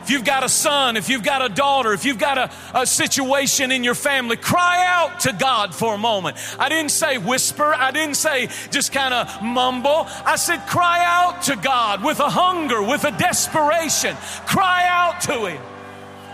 If 0.08 0.12
you've 0.12 0.24
got 0.24 0.46
a 0.46 0.48
son, 0.48 0.96
if 0.96 1.10
you've 1.10 1.22
got 1.22 1.44
a 1.44 1.54
daughter, 1.54 1.92
if 1.92 2.06
you've 2.06 2.18
got 2.18 2.38
a, 2.38 2.52
a 2.74 2.88
situation 2.88 3.74
in 3.74 3.84
your 3.84 3.94
family, 3.94 4.38
cry 4.38 4.86
out 4.88 5.20
to 5.22 5.34
God 5.34 5.76
for 5.76 5.96
a 5.96 5.98
moment. 5.98 6.38
I 6.58 6.70
didn't 6.70 6.92
say 6.92 7.18
whisper, 7.18 7.74
I 7.74 7.92
didn't 7.92 8.16
say 8.16 8.48
just 8.72 8.94
kind 8.94 9.14
of 9.14 9.44
mumble. 9.44 10.08
I 10.26 10.38
said 10.38 10.66
cry 10.66 11.04
out 11.06 11.42
to 11.44 11.58
God 11.58 12.06
with 12.06 12.22
a 12.22 12.30
hunger, 12.30 12.82
with 12.82 13.04
a 13.04 13.12
desperation. 13.12 14.16
Cry 14.46 14.86
out 14.88 15.20
to 15.24 15.46
Him. 15.48 15.62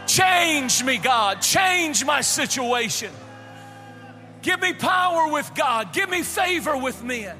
Change 0.06 0.84
me, 0.84 0.98
God. 0.98 1.42
Change 1.42 2.06
my 2.06 2.22
situation. 2.22 3.10
Give 4.44 4.62
me 4.62 4.74
power 4.74 5.32
with 5.32 5.50
God. 5.56 5.94
Give 5.94 6.10
me 6.10 6.22
favor 6.22 6.78
with 6.78 7.02
men. 7.02 7.36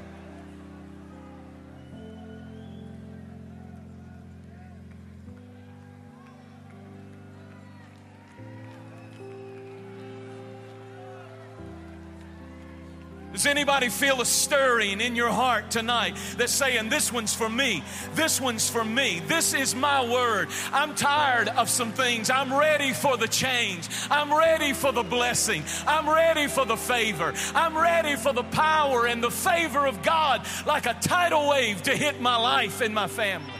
Does 13.44 13.50
anybody 13.50 13.90
feel 13.90 14.22
a 14.22 14.24
stirring 14.24 15.02
in 15.02 15.14
your 15.14 15.28
heart 15.28 15.70
tonight 15.70 16.16
that's 16.38 16.50
saying, 16.50 16.88
This 16.88 17.12
one's 17.12 17.34
for 17.34 17.50
me? 17.50 17.84
This 18.14 18.40
one's 18.40 18.70
for 18.70 18.82
me. 18.82 19.20
This 19.26 19.52
is 19.52 19.74
my 19.74 20.02
word. 20.10 20.48
I'm 20.72 20.94
tired 20.94 21.50
of 21.50 21.68
some 21.68 21.92
things. 21.92 22.30
I'm 22.30 22.54
ready 22.54 22.94
for 22.94 23.18
the 23.18 23.28
change. 23.28 23.86
I'm 24.10 24.32
ready 24.32 24.72
for 24.72 24.92
the 24.92 25.02
blessing. 25.02 25.62
I'm 25.86 26.08
ready 26.08 26.46
for 26.46 26.64
the 26.64 26.78
favor. 26.78 27.34
I'm 27.54 27.76
ready 27.76 28.16
for 28.16 28.32
the 28.32 28.44
power 28.44 29.06
and 29.06 29.22
the 29.22 29.30
favor 29.30 29.86
of 29.86 30.02
God 30.02 30.46
like 30.64 30.86
a 30.86 30.94
tidal 30.94 31.46
wave 31.50 31.82
to 31.82 31.94
hit 31.94 32.22
my 32.22 32.36
life 32.36 32.80
and 32.80 32.94
my 32.94 33.08
family. 33.08 33.52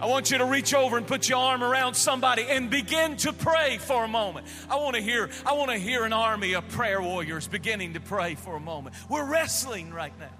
I 0.00 0.06
want 0.06 0.30
you 0.30 0.38
to 0.38 0.46
reach 0.46 0.72
over 0.72 0.96
and 0.96 1.06
put 1.06 1.28
your 1.28 1.38
arm 1.38 1.62
around 1.62 1.94
somebody 1.94 2.44
and 2.48 2.70
begin 2.70 3.16
to 3.18 3.32
pray 3.32 3.78
for 3.78 4.04
a 4.04 4.08
moment. 4.08 4.46
I 4.70 4.76
want 4.76 4.96
to 4.96 5.02
hear 5.02 5.28
I 5.44 5.52
want 5.52 5.70
to 5.70 5.76
hear 5.76 6.04
an 6.04 6.12
army 6.12 6.54
of 6.54 6.66
prayer 6.68 7.02
warriors 7.02 7.46
beginning 7.46 7.94
to 7.94 8.00
pray 8.00 8.34
for 8.34 8.56
a 8.56 8.60
moment. 8.60 8.94
We're 9.08 9.24
wrestling 9.24 9.92
right 9.92 10.14
now. 10.18 10.30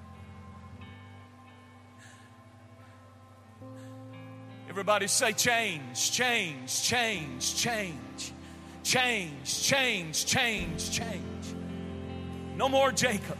Everybody 4.68 5.08
say 5.08 5.32
change, 5.32 6.12
change, 6.12 6.82
change, 6.82 7.56
change. 7.56 8.32
Change, 8.82 9.62
change, 9.62 10.24
change, 10.24 10.90
change. 10.90 11.54
No 12.56 12.68
more 12.68 12.92
Jacob. 12.92 13.36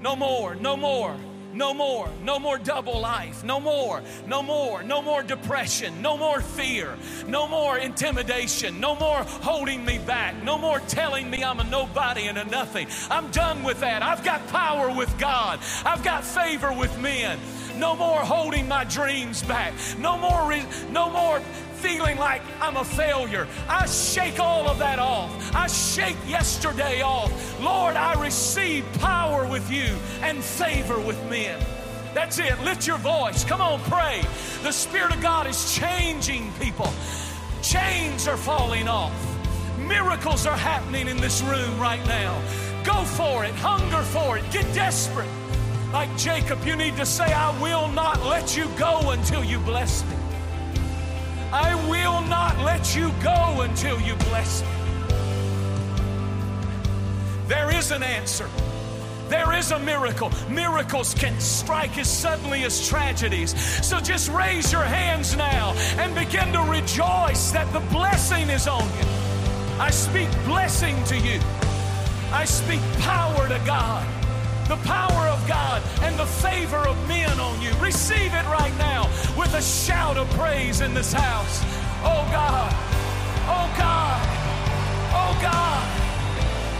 No 0.00 0.16
more, 0.16 0.54
no 0.54 0.76
more. 0.76 1.16
No 1.56 1.72
more. 1.72 2.10
No 2.22 2.38
more 2.38 2.58
double 2.58 3.00
life. 3.00 3.42
No 3.42 3.58
more. 3.58 4.02
No 4.26 4.42
more. 4.42 4.82
No 4.82 5.00
more 5.00 5.22
depression. 5.22 6.02
No 6.02 6.16
more 6.18 6.42
fear. 6.42 6.96
No 7.26 7.48
more 7.48 7.78
intimidation. 7.78 8.78
No 8.78 8.94
more 8.94 9.24
holding 9.24 9.82
me 9.84 9.98
back. 9.98 10.34
No 10.44 10.58
more 10.58 10.80
telling 10.80 11.30
me 11.30 11.42
I'm 11.42 11.58
a 11.60 11.64
nobody 11.64 12.26
and 12.26 12.36
a 12.36 12.44
nothing. 12.44 12.88
I'm 13.10 13.30
done 13.30 13.62
with 13.62 13.80
that. 13.80 14.02
I've 14.02 14.22
got 14.22 14.46
power 14.48 14.94
with 14.94 15.18
God. 15.18 15.58
I've 15.86 16.04
got 16.04 16.24
favor 16.24 16.72
with 16.74 16.96
men. 17.00 17.38
No 17.78 17.96
more 17.96 18.20
holding 18.20 18.68
my 18.68 18.84
dreams 18.84 19.42
back. 19.42 19.72
No 19.98 20.18
more, 20.18 20.48
re- 20.48 20.64
no 20.90 21.10
more 21.10 21.40
feeling 21.86 22.18
like 22.18 22.42
I'm 22.60 22.76
a 22.76 22.84
failure. 22.84 23.46
I 23.68 23.86
shake 23.86 24.40
all 24.40 24.68
of 24.68 24.78
that 24.80 24.98
off. 24.98 25.30
I 25.54 25.68
shake 25.68 26.16
yesterday 26.26 27.00
off. 27.00 27.30
Lord, 27.60 27.94
I 27.94 28.20
receive 28.20 28.84
power 28.94 29.46
with 29.46 29.70
you 29.70 29.94
and 30.20 30.42
favor 30.42 30.98
with 30.98 31.22
men. 31.30 31.64
That's 32.12 32.40
it. 32.40 32.58
Lift 32.62 32.88
your 32.88 32.98
voice. 32.98 33.44
Come 33.44 33.60
on, 33.60 33.78
pray. 33.82 34.20
The 34.64 34.72
Spirit 34.72 35.14
of 35.14 35.22
God 35.22 35.46
is 35.46 35.76
changing 35.76 36.52
people. 36.60 36.92
Chains 37.62 38.26
are 38.26 38.36
falling 38.36 38.88
off. 38.88 39.14
Miracles 39.78 40.44
are 40.44 40.56
happening 40.56 41.06
in 41.06 41.18
this 41.18 41.40
room 41.42 41.78
right 41.78 42.04
now. 42.06 42.36
Go 42.82 43.04
for 43.04 43.44
it. 43.44 43.54
Hunger 43.56 44.02
for 44.02 44.38
it. 44.38 44.44
Get 44.50 44.64
desperate. 44.74 45.30
Like 45.92 46.14
Jacob, 46.16 46.64
you 46.64 46.74
need 46.74 46.96
to 46.96 47.06
say, 47.06 47.32
I 47.32 47.56
will 47.62 47.86
not 47.88 48.24
let 48.24 48.56
you 48.56 48.66
go 48.76 49.10
until 49.10 49.44
you 49.44 49.60
bless 49.60 50.04
me. 50.06 50.25
I 51.58 51.74
will 51.88 52.20
not 52.28 52.58
let 52.58 52.94
you 52.94 53.10
go 53.22 53.62
until 53.62 53.98
you 53.98 54.14
bless 54.28 54.60
me. 54.60 54.68
There 57.48 57.74
is 57.74 57.92
an 57.92 58.02
answer. 58.02 58.46
There 59.30 59.54
is 59.54 59.70
a 59.70 59.78
miracle. 59.78 60.30
Miracles 60.50 61.14
can 61.14 61.40
strike 61.40 61.96
as 61.96 62.10
suddenly 62.10 62.64
as 62.64 62.86
tragedies. 62.86 63.58
So 63.82 64.00
just 64.00 64.30
raise 64.30 64.70
your 64.70 64.82
hands 64.82 65.34
now 65.34 65.72
and 65.96 66.14
begin 66.14 66.52
to 66.52 66.60
rejoice 66.60 67.52
that 67.52 67.72
the 67.72 67.80
blessing 67.90 68.50
is 68.50 68.68
on 68.68 68.84
you. 68.98 69.08
I 69.80 69.90
speak 69.90 70.28
blessing 70.44 71.02
to 71.04 71.16
you. 71.16 71.40
I 72.32 72.44
speak 72.44 72.82
power 73.00 73.48
to 73.48 73.58
God 73.64 74.15
the 74.68 74.76
power 74.78 75.28
of 75.28 75.46
God, 75.46 75.82
and 76.02 76.18
the 76.18 76.26
favor 76.26 76.76
of 76.76 76.96
men 77.08 77.38
on 77.38 77.60
you. 77.62 77.70
Receive 77.80 78.32
it 78.32 78.46
right 78.46 78.76
now 78.78 79.04
with 79.38 79.54
a 79.54 79.62
shout 79.62 80.16
of 80.16 80.28
praise 80.30 80.80
in 80.80 80.92
this 80.94 81.12
house. 81.12 81.62
Oh 82.02 82.26
God, 82.32 82.72
oh 83.46 83.74
God, 83.78 84.20
oh 85.12 85.38
God. 85.40 86.06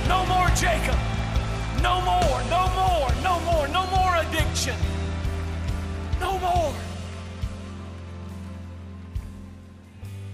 No 0.09 0.27
more 0.27 0.49
Jacob. 0.57 0.99
No 1.83 2.01
more, 2.01 2.43
no 2.51 2.69
more, 2.75 3.11
no 3.23 3.41
more, 3.41 3.69
no 3.69 3.87
more 3.89 4.17
addiction. 4.17 4.75
No 6.21 6.39
more. 6.39 6.75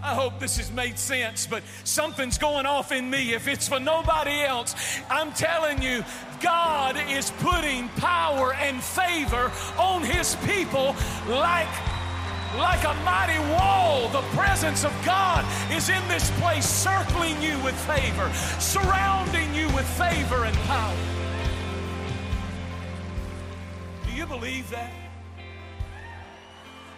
I 0.03 0.15
hope 0.15 0.41
this 0.41 0.57
has 0.57 0.73
made 0.73 0.99
sense, 0.99 1.47
but 1.47 1.62
something's 1.85 2.37
going 2.37 2.67
off 2.67 2.91
in 2.91 3.09
me. 3.09 3.35
If 3.35 3.47
it's 3.47 3.69
for 3.69 3.79
nobody 3.79 4.43
else, 4.43 4.75
I'm 5.09 5.33
telling 5.33 5.81
you, 5.81 6.05
God 6.42 6.96
is 7.09 7.31
putting 7.38 7.88
power 7.90 8.55
and 8.55 8.83
favor 8.83 9.50
on 9.78 10.02
His 10.02 10.37
people 10.44 10.96
like 11.28 11.68
like 12.57 12.85
a 12.85 12.94
mighty 13.02 13.38
wall. 13.55 14.09
The 14.09 14.20
presence 14.37 14.85
of 14.85 14.92
God 15.05 15.44
is 15.72 15.88
in 15.88 16.07
this 16.09 16.31
place, 16.40 16.68
circling 16.68 17.40
you 17.40 17.59
with 17.64 17.74
favor, 17.87 18.31
surrounding 18.59 19.55
you 19.55 19.66
with 19.68 19.87
favor 19.96 20.44
and 20.44 20.57
power. 20.59 20.96
Do 24.07 24.12
you 24.12 24.26
believe 24.26 24.68
that? 24.70 24.92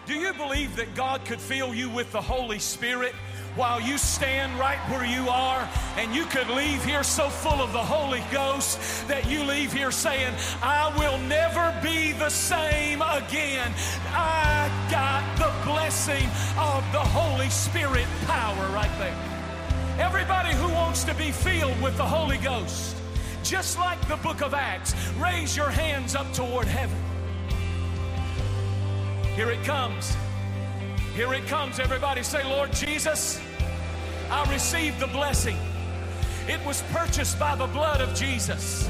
Do 0.05 0.13
you 0.13 0.33
believe 0.33 0.75
that 0.75 0.93
God 0.93 1.25
could 1.25 1.39
fill 1.39 1.73
you 1.73 1.89
with 1.89 2.11
the 2.11 2.21
Holy 2.21 2.59
Spirit 2.59 3.15
while 3.55 3.79
you 3.79 3.97
stand 3.97 4.57
right 4.59 4.79
where 4.89 5.05
you 5.05 5.29
are 5.29 5.69
and 5.97 6.13
you 6.13 6.25
could 6.25 6.49
leave 6.49 6.83
here 6.83 7.03
so 7.03 7.29
full 7.29 7.61
of 7.61 7.71
the 7.71 7.79
Holy 7.79 8.23
Ghost 8.31 9.07
that 9.07 9.29
you 9.29 9.43
leave 9.43 9.71
here 9.71 9.91
saying, 9.91 10.33
I 10.61 10.93
will 10.97 11.17
never 11.19 11.73
be 11.81 12.11
the 12.11 12.29
same 12.29 13.01
again. 13.01 13.73
I 14.11 14.69
got 14.91 15.23
the 15.37 15.51
blessing 15.69 16.27
of 16.57 16.83
the 16.91 16.99
Holy 16.99 17.49
Spirit 17.49 18.07
power 18.25 18.67
right 18.73 18.91
there. 18.99 19.17
Everybody 19.99 20.53
who 20.55 20.67
wants 20.73 21.05
to 21.05 21.13
be 21.13 21.31
filled 21.31 21.81
with 21.81 21.95
the 21.95 22.05
Holy 22.05 22.37
Ghost, 22.37 22.97
just 23.43 23.79
like 23.79 24.05
the 24.09 24.17
book 24.17 24.41
of 24.41 24.53
Acts, 24.53 24.93
raise 25.17 25.55
your 25.55 25.69
hands 25.69 26.15
up 26.15 26.31
toward 26.33 26.67
heaven. 26.67 27.01
Here 29.35 29.49
it 29.51 29.63
comes. 29.63 30.15
Here 31.15 31.33
it 31.33 31.47
comes. 31.47 31.79
Everybody 31.79 32.23
say, 32.23 32.43
Lord 32.43 32.73
Jesus, 32.73 33.39
I 34.29 34.51
receive 34.51 34.99
the 34.99 35.07
blessing. 35.07 35.57
It 36.45 36.59
was 36.65 36.83
purchased 36.91 37.39
by 37.39 37.55
the 37.55 37.67
blood 37.67 38.01
of 38.01 38.13
Jesus. 38.13 38.89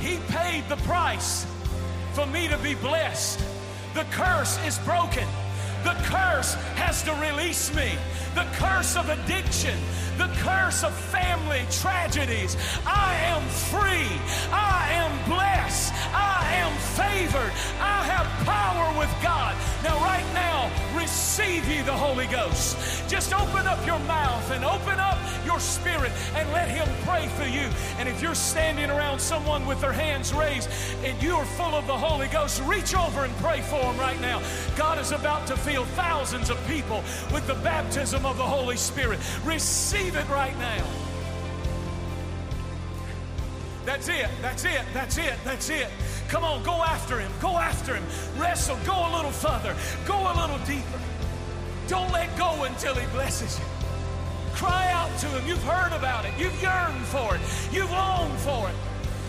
He 0.00 0.18
paid 0.26 0.68
the 0.68 0.78
price 0.78 1.46
for 2.12 2.26
me 2.26 2.48
to 2.48 2.58
be 2.58 2.74
blessed. 2.74 3.38
The 3.94 4.02
curse 4.10 4.58
is 4.66 4.80
broken. 4.80 5.28
The 5.84 5.94
curse 6.10 6.54
has 6.74 7.04
to 7.04 7.12
release 7.14 7.72
me. 7.72 7.92
The 8.34 8.46
curse 8.54 8.96
of 8.96 9.08
addiction, 9.08 9.78
the 10.18 10.28
curse 10.38 10.82
of 10.82 10.92
family 10.92 11.64
tragedies. 11.70 12.56
I 12.84 13.14
am 13.14 13.42
free. 13.70 14.10
I 14.50 14.88
am 14.90 15.30
blessed. 15.30 15.94
I 16.12 16.52
am 16.54 16.72
favored. 16.98 17.52
I 17.80 18.02
have 18.10 18.26
power 18.44 18.98
with 18.98 19.14
God. 19.22 19.54
Now, 19.82 19.96
right 20.00 20.26
now, 20.34 20.70
receive 20.96 21.68
ye 21.68 21.82
the 21.82 21.92
Holy 21.92 22.26
Ghost. 22.26 23.08
Just 23.08 23.32
open 23.32 23.66
up 23.66 23.84
your 23.86 24.00
mouth 24.00 24.50
and 24.50 24.64
open 24.64 24.98
up 24.98 25.18
your 25.46 25.60
spirit 25.60 26.10
and 26.34 26.50
let 26.52 26.68
Him 26.68 26.88
pray 27.04 27.28
for 27.28 27.44
you. 27.44 27.68
And 27.98 28.08
if 28.08 28.20
you're 28.20 28.34
standing 28.34 28.90
around 28.90 29.20
someone 29.20 29.66
with 29.66 29.80
their 29.80 29.92
hands 29.92 30.34
raised 30.34 30.68
and 31.04 31.20
you 31.22 31.34
are 31.34 31.44
full 31.44 31.74
of 31.74 31.86
the 31.86 31.96
Holy 31.96 32.26
Ghost, 32.26 32.60
reach 32.64 32.94
over 32.94 33.24
and 33.24 33.34
pray 33.36 33.60
for 33.60 33.80
them 33.80 33.98
right 33.98 34.20
now. 34.20 34.42
God 34.76 34.98
is 34.98 35.12
about 35.12 35.46
to 35.46 35.56
fill 35.56 35.84
thousands 35.84 36.50
of 36.50 36.58
people 36.66 37.04
with 37.32 37.46
the 37.46 37.54
baptism 37.54 38.26
of 38.26 38.36
the 38.36 38.46
Holy 38.46 38.76
Spirit. 38.76 39.20
Receive 39.44 40.16
it 40.16 40.28
right 40.28 40.58
now. 40.58 41.07
That's 43.88 44.10
it. 44.10 44.28
That's 44.42 44.66
it. 44.66 44.82
That's 44.92 45.16
it. 45.16 45.34
That's 45.44 45.70
it. 45.70 45.88
Come 46.28 46.44
on, 46.44 46.62
go 46.62 46.82
after 46.82 47.18
him. 47.18 47.32
Go 47.40 47.56
after 47.56 47.94
him. 47.94 48.04
Wrestle. 48.36 48.76
Go 48.84 48.92
a 48.92 49.16
little 49.16 49.30
further. 49.30 49.74
Go 50.04 50.30
a 50.30 50.34
little 50.38 50.58
deeper. 50.66 51.00
Don't 51.88 52.12
let 52.12 52.36
go 52.36 52.64
until 52.64 52.94
he 52.94 53.06
blesses 53.12 53.58
you. 53.58 53.64
Cry 54.52 54.92
out 54.92 55.08
to 55.20 55.26
him. 55.28 55.48
You've 55.48 55.62
heard 55.62 55.96
about 55.96 56.26
it. 56.26 56.34
You've 56.38 56.60
yearned 56.60 57.02
for 57.06 57.36
it. 57.36 57.40
You've 57.72 57.90
longed 57.90 58.38
for 58.40 58.68
it. 58.68 58.74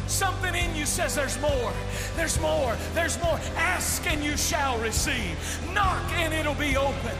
Something 0.07 0.53
in 0.53 0.75
you 0.75 0.85
says 0.85 1.15
there's 1.15 1.39
more. 1.39 1.71
There's 2.17 2.37
more. 2.41 2.75
There's 2.93 3.17
more. 3.23 3.39
Ask 3.55 4.05
and 4.07 4.21
you 4.21 4.35
shall 4.35 4.77
receive. 4.79 5.37
Knock 5.73 6.03
and 6.15 6.33
it'll 6.33 6.53
be 6.55 6.75
open. 6.75 7.15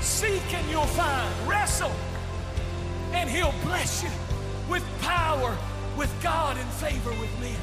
Seek 0.00 0.42
and 0.54 0.68
you'll 0.70 0.86
find. 0.86 1.48
Wrestle 1.48 1.92
and 3.12 3.30
he'll 3.30 3.54
bless 3.62 4.02
you 4.02 4.10
with 4.68 4.84
power, 5.02 5.56
with 5.96 6.12
God, 6.22 6.56
and 6.56 6.68
favor 6.74 7.10
with 7.10 7.30
men. 7.40 7.56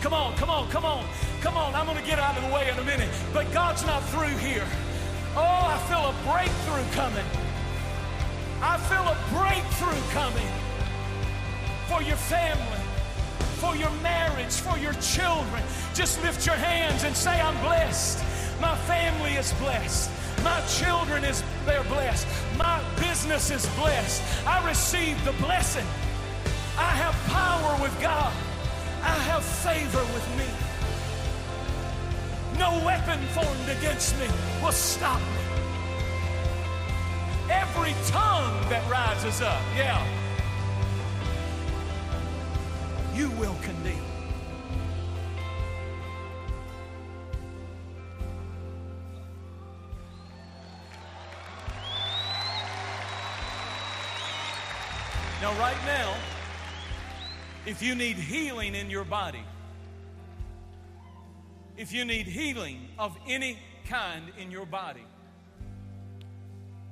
Come 0.00 0.14
on, 0.14 0.34
come 0.36 0.50
on, 0.50 0.68
come 0.70 0.84
on, 0.84 1.06
come 1.40 1.56
on. 1.56 1.74
I'm 1.74 1.86
going 1.86 1.98
to 1.98 2.04
get 2.04 2.18
out 2.18 2.36
of 2.36 2.42
the 2.42 2.54
way 2.54 2.68
in 2.68 2.78
a 2.78 2.84
minute. 2.84 3.08
But 3.32 3.52
God's 3.52 3.86
not 3.86 4.02
through 4.08 4.36
here. 4.38 4.66
Oh, 5.36 5.40
I 5.40 5.78
feel 5.88 6.10
a 6.10 6.14
breakthrough 6.26 6.84
coming. 6.94 7.24
I 8.60 8.76
feel 8.88 9.06
a 9.06 9.16
breakthrough 9.30 10.02
coming 10.10 10.52
for 11.88 12.02
your 12.02 12.16
family, 12.16 12.84
for 13.58 13.76
your 13.76 13.90
marriage, 14.02 14.54
for 14.54 14.78
your 14.78 14.94
children. 14.94 15.62
Just 15.94 16.22
lift 16.22 16.46
your 16.46 16.56
hands 16.56 17.04
and 17.04 17.16
say, 17.16 17.40
I'm 17.40 17.58
blessed. 17.62 18.18
My 18.60 18.76
family 18.86 19.32
is 19.32 19.52
blessed. 19.54 20.10
My 20.42 20.60
children 20.62 21.24
is 21.24 21.42
they're 21.64 21.84
blessed. 21.84 22.26
My 22.56 22.82
business 22.98 23.50
is 23.50 23.66
blessed. 23.76 24.22
I 24.46 24.66
receive 24.66 25.22
the 25.24 25.32
blessing. 25.44 25.86
I 26.82 26.92
have 27.04 27.16
power 27.28 27.72
with 27.80 27.94
God. 28.00 28.32
I 29.02 29.16
have 29.30 29.44
favor 29.44 30.04
with 30.14 30.26
me. 30.38 30.48
No 32.58 32.70
weapon 32.84 33.20
formed 33.28 33.68
against 33.78 34.18
me 34.18 34.26
will 34.62 34.72
stop 34.72 35.20
me. 35.20 35.42
Every 37.50 37.94
tongue 38.06 38.68
that 38.68 38.82
rises 38.90 39.40
up, 39.42 39.62
yeah, 39.76 40.02
you 43.14 43.30
will 43.40 43.56
condemn. 43.62 44.12
Now, 55.42 55.52
right 55.58 55.76
now, 55.84 56.11
if 57.64 57.82
you 57.82 57.94
need 57.94 58.16
healing 58.16 58.74
in 58.74 58.90
your 58.90 59.04
body, 59.04 59.44
if 61.76 61.92
you 61.92 62.04
need 62.04 62.26
healing 62.26 62.88
of 62.98 63.16
any 63.26 63.58
kind 63.88 64.24
in 64.38 64.50
your 64.50 64.66
body, 64.66 65.04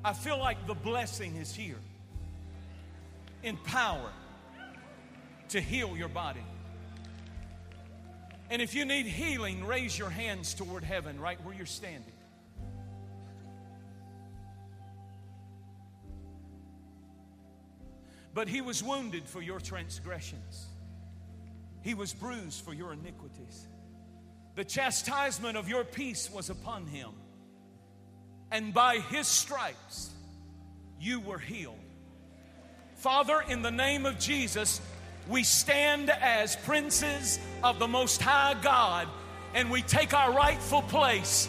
I 0.04 0.12
feel 0.12 0.38
like 0.38 0.66
the 0.66 0.74
blessing 0.74 1.36
is 1.36 1.54
here 1.54 1.78
in 3.42 3.56
power 3.56 4.10
to 5.48 5.60
heal 5.60 5.96
your 5.96 6.08
body. 6.08 6.44
And 8.48 8.62
if 8.62 8.74
you 8.74 8.84
need 8.84 9.06
healing, 9.06 9.64
raise 9.64 9.98
your 9.98 10.10
hands 10.10 10.54
toward 10.54 10.82
heaven 10.84 11.20
right 11.20 11.42
where 11.44 11.54
you're 11.54 11.66
standing. 11.66 12.12
But 18.32 18.48
he 18.48 18.60
was 18.60 18.82
wounded 18.82 19.24
for 19.24 19.42
your 19.42 19.60
transgressions, 19.60 20.66
he 21.82 21.94
was 21.94 22.12
bruised 22.12 22.64
for 22.64 22.74
your 22.74 22.92
iniquities. 22.92 23.66
The 24.56 24.64
chastisement 24.64 25.56
of 25.56 25.68
your 25.68 25.84
peace 25.84 26.30
was 26.30 26.50
upon 26.50 26.86
him, 26.86 27.10
and 28.50 28.74
by 28.74 28.98
his 28.98 29.26
stripes 29.26 30.10
you 31.00 31.20
were 31.20 31.38
healed. 31.38 31.78
Father, 32.96 33.42
in 33.48 33.62
the 33.62 33.70
name 33.70 34.04
of 34.04 34.18
Jesus, 34.18 34.80
we 35.28 35.42
stand 35.42 36.10
as 36.10 36.56
princes 36.56 37.38
of 37.62 37.78
the 37.78 37.88
Most 37.88 38.20
High 38.20 38.54
God 38.60 39.08
and 39.54 39.70
we 39.70 39.82
take 39.82 40.12
our 40.12 40.32
rightful 40.32 40.82
place 40.82 41.48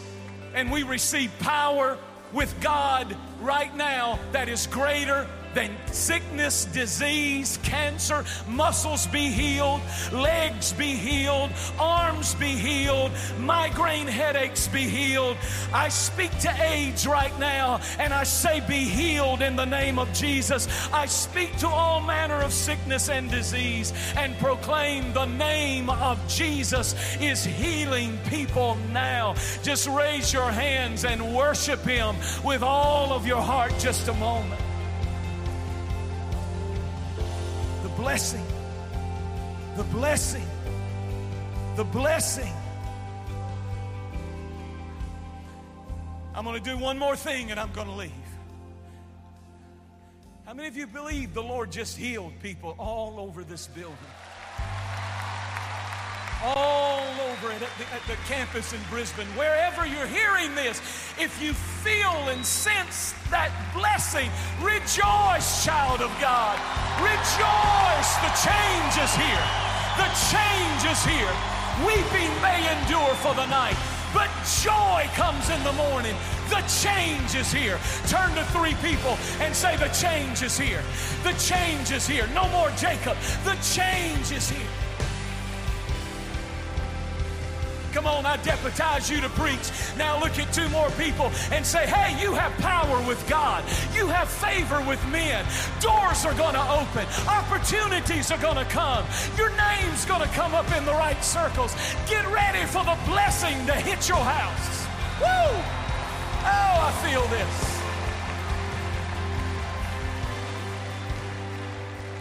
and 0.54 0.70
we 0.70 0.82
receive 0.82 1.30
power 1.40 1.98
with 2.32 2.54
God 2.60 3.14
right 3.40 3.74
now 3.76 4.18
that 4.32 4.48
is 4.48 4.66
greater 4.68 5.28
than 5.54 5.70
sickness, 5.86 6.64
disease, 6.66 7.58
cancer, 7.62 8.24
muscles 8.48 9.06
be 9.06 9.30
healed, 9.30 9.80
legs 10.12 10.72
be 10.72 10.94
healed, 10.94 11.50
arms 11.78 12.34
be 12.34 12.48
healed, 12.48 13.10
migraine 13.38 14.06
headaches 14.06 14.68
be 14.68 14.82
healed. 14.82 15.36
I 15.72 15.88
speak 15.88 16.36
to 16.40 16.50
AIDS 16.62 17.06
right 17.06 17.36
now 17.38 17.80
and 17.98 18.12
I 18.12 18.24
say, 18.24 18.60
Be 18.60 18.84
healed 18.84 19.42
in 19.42 19.56
the 19.56 19.64
name 19.64 19.98
of 19.98 20.12
Jesus. 20.12 20.68
I 20.92 21.06
speak 21.06 21.56
to 21.58 21.68
all 21.68 22.00
manner 22.00 22.40
of 22.40 22.52
sickness 22.52 23.08
and 23.08 23.30
disease 23.30 23.92
and 24.16 24.36
proclaim 24.38 25.12
the 25.12 25.26
name 25.26 25.90
of 25.90 26.18
Jesus 26.28 26.94
is 27.20 27.44
healing 27.44 28.18
people 28.28 28.76
now. 28.92 29.34
Just 29.62 29.88
raise 29.88 30.32
your 30.32 30.50
hands 30.50 31.04
and 31.04 31.34
worship 31.34 31.80
Him 31.80 32.16
with 32.44 32.62
all 32.62 33.12
of 33.12 33.26
your 33.26 33.40
heart 33.40 33.72
just 33.78 34.08
a 34.08 34.14
moment. 34.14 34.60
Blessing, 38.02 38.44
the 39.76 39.84
blessing, 39.84 40.46
the 41.76 41.84
blessing. 41.84 42.52
I'm 46.34 46.42
going 46.44 46.60
to 46.60 46.68
do 46.68 46.76
one 46.76 46.98
more 46.98 47.14
thing 47.14 47.52
and 47.52 47.60
I'm 47.60 47.70
going 47.70 47.86
to 47.86 47.92
leave. 47.92 48.10
How 50.44 50.52
many 50.52 50.66
of 50.66 50.76
you 50.76 50.88
believe 50.88 51.32
the 51.32 51.44
Lord 51.44 51.70
just 51.70 51.96
healed 51.96 52.32
people 52.42 52.74
all 52.76 53.20
over 53.20 53.44
this 53.44 53.68
building? 53.68 53.96
all 56.42 56.91
over 57.20 57.52
it 57.52 57.62
at 57.62 57.70
the, 57.78 57.86
at 57.94 58.02
the, 58.06 58.16
campus 58.28 58.72
in 58.72 58.80
Brisbane, 58.90 59.26
wherever 59.36 59.86
you're 59.86 60.06
hearing 60.06 60.54
this, 60.54 60.80
if 61.18 61.40
you 61.42 61.52
feel 61.52 62.28
and 62.28 62.44
sense 62.44 63.14
that 63.30 63.50
blessing, 63.74 64.30
rejoice, 64.60 65.64
child 65.64 66.00
of 66.00 66.12
God. 66.20 66.56
Rejoice. 67.00 68.10
The 68.22 68.32
change 68.40 68.94
is 69.00 69.12
here. 69.16 69.44
The 69.96 70.08
change 70.32 70.82
is 70.88 71.00
here. 71.04 71.34
Weeping 71.84 72.32
may 72.40 72.60
endure 72.80 73.14
for 73.20 73.34
the 73.34 73.46
night, 73.46 73.76
but 74.12 74.28
joy 74.60 75.08
comes 75.14 75.48
in 75.48 75.62
the 75.64 75.72
morning. 75.72 76.14
The 76.48 76.60
change 76.68 77.34
is 77.34 77.50
here. 77.50 77.78
Turn 78.08 78.34
to 78.34 78.44
three 78.52 78.74
people 78.84 79.16
and 79.40 79.54
say, 79.56 79.76
The 79.76 79.88
change 79.88 80.42
is 80.42 80.58
here. 80.58 80.82
The 81.24 81.32
change 81.34 81.90
is 81.90 82.06
here. 82.06 82.26
No 82.34 82.48
more 82.50 82.70
Jacob. 82.76 83.16
The 83.44 83.56
change 83.62 84.32
is 84.32 84.50
here. 84.50 84.68
Come 88.02 88.16
on, 88.16 88.26
I 88.26 88.36
deputize 88.38 89.08
you 89.08 89.20
to 89.20 89.28
preach. 89.28 89.70
Now 89.96 90.18
look 90.18 90.36
at 90.36 90.52
two 90.52 90.68
more 90.70 90.90
people 90.98 91.30
and 91.52 91.64
say, 91.64 91.86
hey, 91.86 92.20
you 92.20 92.34
have 92.34 92.50
power 92.58 93.00
with 93.06 93.24
God. 93.28 93.62
You 93.94 94.08
have 94.08 94.28
favor 94.28 94.82
with 94.88 94.98
men. 95.06 95.46
Doors 95.80 96.26
are 96.26 96.34
going 96.34 96.54
to 96.54 96.70
open. 96.72 97.06
Opportunities 97.28 98.32
are 98.32 98.38
going 98.38 98.56
to 98.56 98.64
come. 98.64 99.04
Your 99.38 99.50
name's 99.50 100.04
going 100.04 100.20
to 100.20 100.26
come 100.34 100.52
up 100.52 100.66
in 100.76 100.84
the 100.84 100.90
right 100.90 101.22
circles. 101.22 101.76
Get 102.10 102.26
ready 102.26 102.66
for 102.66 102.82
the 102.82 102.98
blessing 103.06 103.54
to 103.66 103.72
hit 103.72 104.08
your 104.08 104.18
house. 104.18 104.82
Woo! 105.20 105.62
Oh, 106.42 106.74
I 106.82 106.90
feel 107.06 107.22
this. 107.28 107.82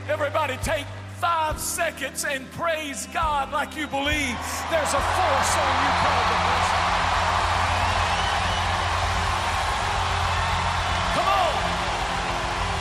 Everybody 0.08 0.58
take 0.58 0.86
five 1.22 1.62
seconds 1.62 2.26
and 2.26 2.50
praise 2.58 3.06
God 3.14 3.54
like 3.54 3.78
you 3.78 3.86
believe 3.86 4.34
there's 4.74 4.94
a 4.98 5.04
force 5.14 5.54
on 5.54 5.74
you 5.86 5.92
called 6.02 6.28
blessing. 6.42 6.86
Come 11.14 11.30
on. 11.30 11.54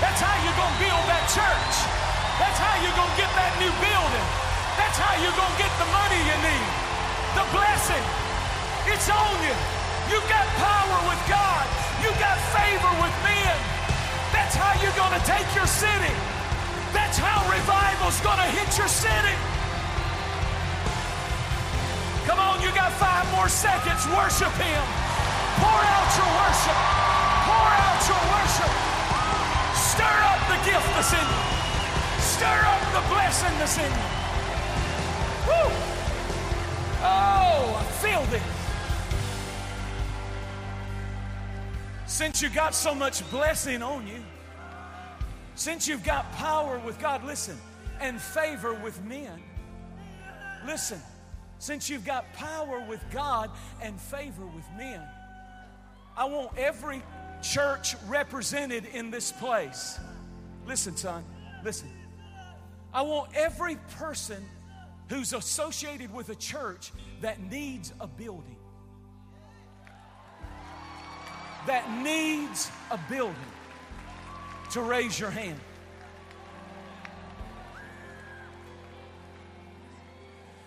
That's 0.01 0.21
how 0.25 0.33
you're 0.41 0.57
going 0.57 0.73
to 0.73 0.81
build 0.81 1.05
that 1.13 1.25
church. 1.37 1.75
That's 2.41 2.57
how 2.57 2.81
you're 2.81 2.97
going 2.97 3.13
to 3.13 3.21
get 3.21 3.29
that 3.37 3.53
new 3.61 3.73
building. 3.77 4.27
That's 4.81 4.97
how 4.97 5.21
you're 5.21 5.37
going 5.37 5.53
to 5.53 5.61
get 5.61 5.73
the 5.77 5.89
money 5.93 6.21
you 6.25 6.37
need. 6.41 6.69
The 7.37 7.45
blessing. 7.53 8.05
It's 8.89 9.13
on 9.13 9.37
you. 9.45 9.57
You've 10.09 10.29
got 10.33 10.49
power 10.57 10.99
with 11.13 11.21
God. 11.29 11.69
You've 12.01 12.17
got 12.17 12.41
favor 12.57 12.93
with 13.05 13.13
men. 13.21 13.57
That's 14.33 14.57
how 14.57 14.73
you're 14.81 14.97
going 14.97 15.13
to 15.13 15.25
take 15.29 15.45
your 15.53 15.69
city. 15.69 16.40
That's 17.11 17.27
how 17.27 17.43
revival's 17.51 18.21
gonna 18.21 18.47
hit 18.55 18.79
your 18.79 18.87
city. 18.87 19.35
Come 22.25 22.39
on, 22.39 22.63
you 22.63 22.71
got 22.71 22.93
five 23.03 23.27
more 23.35 23.49
seconds. 23.49 24.07
Worship 24.15 24.55
Him. 24.55 24.85
Pour 25.59 25.81
out 25.91 26.11
your 26.15 26.31
worship. 26.39 26.79
Pour 27.51 27.71
out 27.83 28.01
your 28.07 28.23
worship. 28.31 28.71
Stir 29.75 30.19
up 30.23 30.39
the 30.55 30.59
gift 30.71 30.87
that's 30.95 31.11
in 31.11 31.27
you. 31.27 31.43
Stir 32.23 32.63
up 32.71 32.83
the 32.95 33.03
blessing 33.11 33.59
that's 33.59 33.77
in 33.77 33.91
you. 33.91 34.09
Woo! 35.51 35.67
Oh, 37.03 37.75
I 37.75 37.85
feel 37.99 38.23
this. 38.31 38.47
Since 42.07 42.41
you 42.41 42.51
got 42.51 42.73
so 42.73 42.95
much 42.95 43.29
blessing 43.33 43.83
on 43.83 44.07
you, 44.07 44.23
since 45.61 45.87
you've 45.87 46.03
got 46.03 46.33
power 46.33 46.81
with 46.87 46.99
God, 46.99 47.23
listen, 47.23 47.55
and 48.01 48.19
favor 48.19 48.73
with 48.73 48.99
men, 49.05 49.43
listen, 50.67 50.99
since 51.59 51.91
you've 51.91 52.07
got 52.07 52.33
power 52.33 52.83
with 52.89 53.05
God 53.11 53.51
and 53.83 54.01
favor 54.01 54.47
with 54.47 54.65
men, 54.79 55.03
I 56.17 56.25
want 56.25 56.57
every 56.57 57.03
church 57.43 57.95
represented 58.09 58.87
in 58.95 59.11
this 59.11 59.33
place. 59.33 60.01
Listen, 60.67 60.97
son, 60.97 61.23
listen. 61.63 61.91
I 62.95 63.03
want 63.03 63.31
every 63.35 63.77
person 63.99 64.43
who's 65.11 65.35
associated 65.35 66.11
with 66.11 66.31
a 66.31 66.37
church 66.37 66.91
that 67.21 67.39
needs 67.39 67.93
a 68.01 68.07
building. 68.07 68.57
That 71.67 72.03
needs 72.03 72.71
a 72.91 72.99
building 73.11 73.37
to 74.71 74.83
raise 74.83 75.19
your 75.19 75.31
hand. 75.31 75.59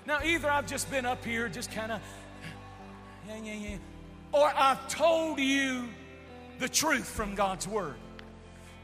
Now, 0.05 0.19
either 0.23 0.49
I've 0.49 0.67
just 0.67 0.91
been 0.91 1.05
up 1.05 1.23
here, 1.23 1.47
just 1.47 1.71
kind 1.71 1.91
of, 1.91 2.01
yeah, 3.27 3.39
yeah, 3.41 3.53
yeah, 3.53 3.77
or 4.33 4.51
I've 4.53 4.87
told 4.89 5.39
you 5.39 5.87
the 6.59 6.67
truth 6.67 7.07
from 7.07 7.35
God's 7.35 7.67
Word. 7.67 7.95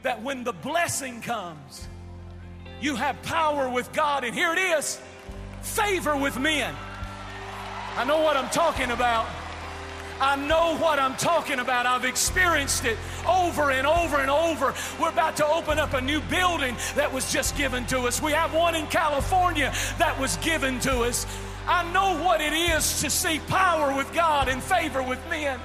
That 0.02 0.22
when 0.22 0.44
the 0.44 0.52
blessing 0.52 1.20
comes, 1.20 1.86
you 2.80 2.96
have 2.96 3.20
power 3.22 3.68
with 3.68 3.92
God, 3.92 4.24
and 4.24 4.34
here 4.34 4.52
it 4.52 4.58
is 4.58 4.98
favor 5.60 6.16
with 6.16 6.38
men. 6.38 6.74
I 7.96 8.04
know 8.04 8.22
what 8.22 8.36
I'm 8.36 8.48
talking 8.48 8.90
about. 8.90 9.26
I 10.20 10.36
know 10.36 10.76
what 10.76 10.98
I'm 10.98 11.16
talking 11.16 11.60
about. 11.60 11.86
I've 11.86 12.04
experienced 12.04 12.84
it 12.84 12.98
over 13.26 13.70
and 13.70 13.86
over 13.86 14.18
and 14.18 14.30
over. 14.30 14.74
We're 15.00 15.08
about 15.08 15.36
to 15.38 15.46
open 15.46 15.78
up 15.78 15.94
a 15.94 16.00
new 16.00 16.20
building 16.22 16.76
that 16.94 17.10
was 17.12 17.32
just 17.32 17.56
given 17.56 17.86
to 17.86 18.00
us. 18.00 18.20
We 18.20 18.32
have 18.32 18.52
one 18.52 18.74
in 18.74 18.86
California 18.88 19.72
that 19.98 20.18
was 20.20 20.36
given 20.38 20.78
to 20.80 21.00
us. 21.00 21.26
I 21.66 21.90
know 21.92 22.22
what 22.22 22.40
it 22.40 22.52
is 22.52 23.00
to 23.00 23.08
see 23.08 23.38
power 23.48 23.96
with 23.96 24.12
God 24.12 24.48
and 24.48 24.62
favor 24.62 25.02
with 25.02 25.18
men. 25.30 25.58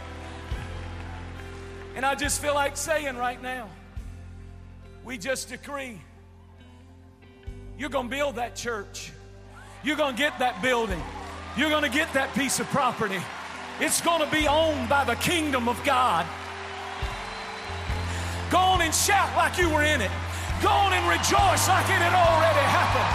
And 1.95 2.05
I 2.05 2.15
just 2.15 2.41
feel 2.41 2.53
like 2.53 2.77
saying 2.77 3.17
right 3.17 3.41
now, 3.41 3.69
we 5.03 5.17
just 5.17 5.49
decree 5.49 5.99
you're 7.77 7.89
going 7.89 8.09
to 8.09 8.15
build 8.15 8.35
that 8.35 8.55
church. 8.55 9.11
You're 9.83 9.97
going 9.97 10.15
to 10.15 10.17
get 10.17 10.39
that 10.39 10.61
building. 10.61 11.01
You're 11.57 11.69
going 11.69 11.83
to 11.83 11.89
get 11.89 12.13
that 12.13 12.33
piece 12.33 12.59
of 12.59 12.67
property. 12.67 13.19
It's 13.79 13.99
going 13.99 14.23
to 14.23 14.31
be 14.31 14.47
owned 14.47 14.87
by 14.87 15.03
the 15.03 15.15
kingdom 15.15 15.67
of 15.67 15.75
God. 15.83 16.25
Go 18.49 18.57
on 18.57 18.81
and 18.81 18.95
shout 18.95 19.35
like 19.35 19.57
you 19.57 19.69
were 19.69 19.83
in 19.83 19.99
it. 19.99 20.11
Go 20.63 20.69
on 20.71 20.93
and 20.93 21.03
rejoice 21.11 21.67
like 21.67 21.83
it 21.91 21.99
had 21.99 22.15
already 22.15 22.65
happened. 22.71 23.11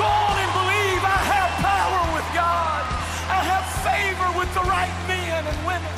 Go 0.00 0.08
on 0.08 0.36
and 0.40 0.52
believe 0.56 1.02
I 1.04 1.20
have 1.28 1.50
power 1.60 2.00
with 2.16 2.24
God. 2.32 2.82
I 3.28 3.40
have 3.52 3.64
favor 3.84 4.28
with 4.38 4.48
the 4.56 4.64
right 4.64 4.94
men 5.04 5.44
and 5.44 5.58
women. 5.68 5.94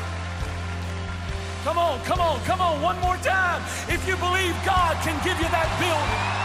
Come 1.63 1.77
on, 1.77 2.01
come 2.01 2.19
on, 2.19 2.41
come 2.41 2.59
on, 2.59 2.81
one 2.81 2.99
more 2.99 3.17
time. 3.17 3.61
If 3.87 4.05
you 4.07 4.17
believe 4.17 4.55
God 4.65 4.97
can 5.05 5.15
give 5.23 5.39
you 5.39 5.47
that 5.55 5.69
building. 5.79 6.40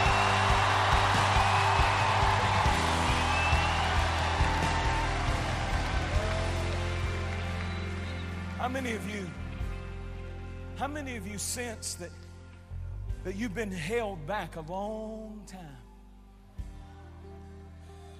Many 8.83 8.95
of 8.95 9.09
you, 9.09 9.27
how 10.77 10.87
many 10.87 11.16
of 11.16 11.27
you 11.27 11.39
sense 11.39 11.95
that, 11.95 12.11
that 13.24 13.35
you've 13.35 13.55
been 13.55 13.72
held 13.72 14.27
back 14.27 14.57
a 14.57 14.61
long 14.61 15.41
time? 15.47 15.64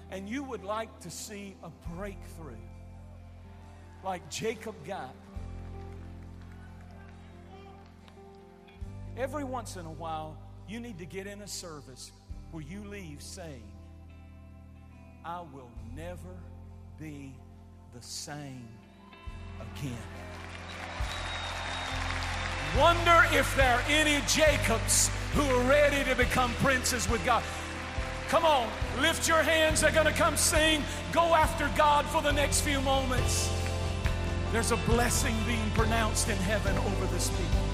And 0.09 0.27
you 0.27 0.41
would 0.41 0.63
like 0.63 0.99
to 1.01 1.11
see 1.11 1.55
a 1.61 1.69
breakthrough 1.95 2.63
like 4.03 4.27
Jacob 4.31 4.73
got. 4.83 5.13
Every 9.15 9.43
once 9.43 9.75
in 9.75 9.85
a 9.85 9.91
while, 9.91 10.35
you 10.67 10.79
need 10.79 10.97
to 10.97 11.05
get 11.05 11.27
in 11.27 11.41
a 11.41 11.47
service 11.47 12.11
where 12.49 12.63
you 12.63 12.83
leave 12.83 13.21
saying, 13.21 13.69
I 15.23 15.41
will 15.53 15.69
never 15.95 16.35
be 16.99 17.35
the 17.93 18.01
same 18.01 18.67
again. 19.59 20.46
Wonder 22.77 23.23
if 23.31 23.55
there 23.55 23.75
are 23.75 23.83
any 23.89 24.23
Jacobs 24.27 25.09
who 25.33 25.41
are 25.41 25.69
ready 25.69 26.03
to 26.03 26.15
become 26.15 26.53
princes 26.55 27.09
with 27.09 27.23
God. 27.25 27.43
Come 28.29 28.45
on, 28.45 28.69
lift 29.01 29.27
your 29.27 29.41
hands. 29.41 29.81
They're 29.81 29.91
going 29.91 30.05
to 30.05 30.11
come 30.11 30.35
sing. 30.37 30.83
Go 31.11 31.33
after 31.33 31.71
God 31.77 32.05
for 32.05 32.21
the 32.21 32.31
next 32.31 32.61
few 32.61 32.81
moments. 32.81 33.49
There's 34.51 34.71
a 34.71 34.77
blessing 34.77 35.35
being 35.45 35.69
pronounced 35.71 36.29
in 36.29 36.37
heaven 36.37 36.77
over 36.77 37.05
this 37.07 37.29
people. 37.29 37.66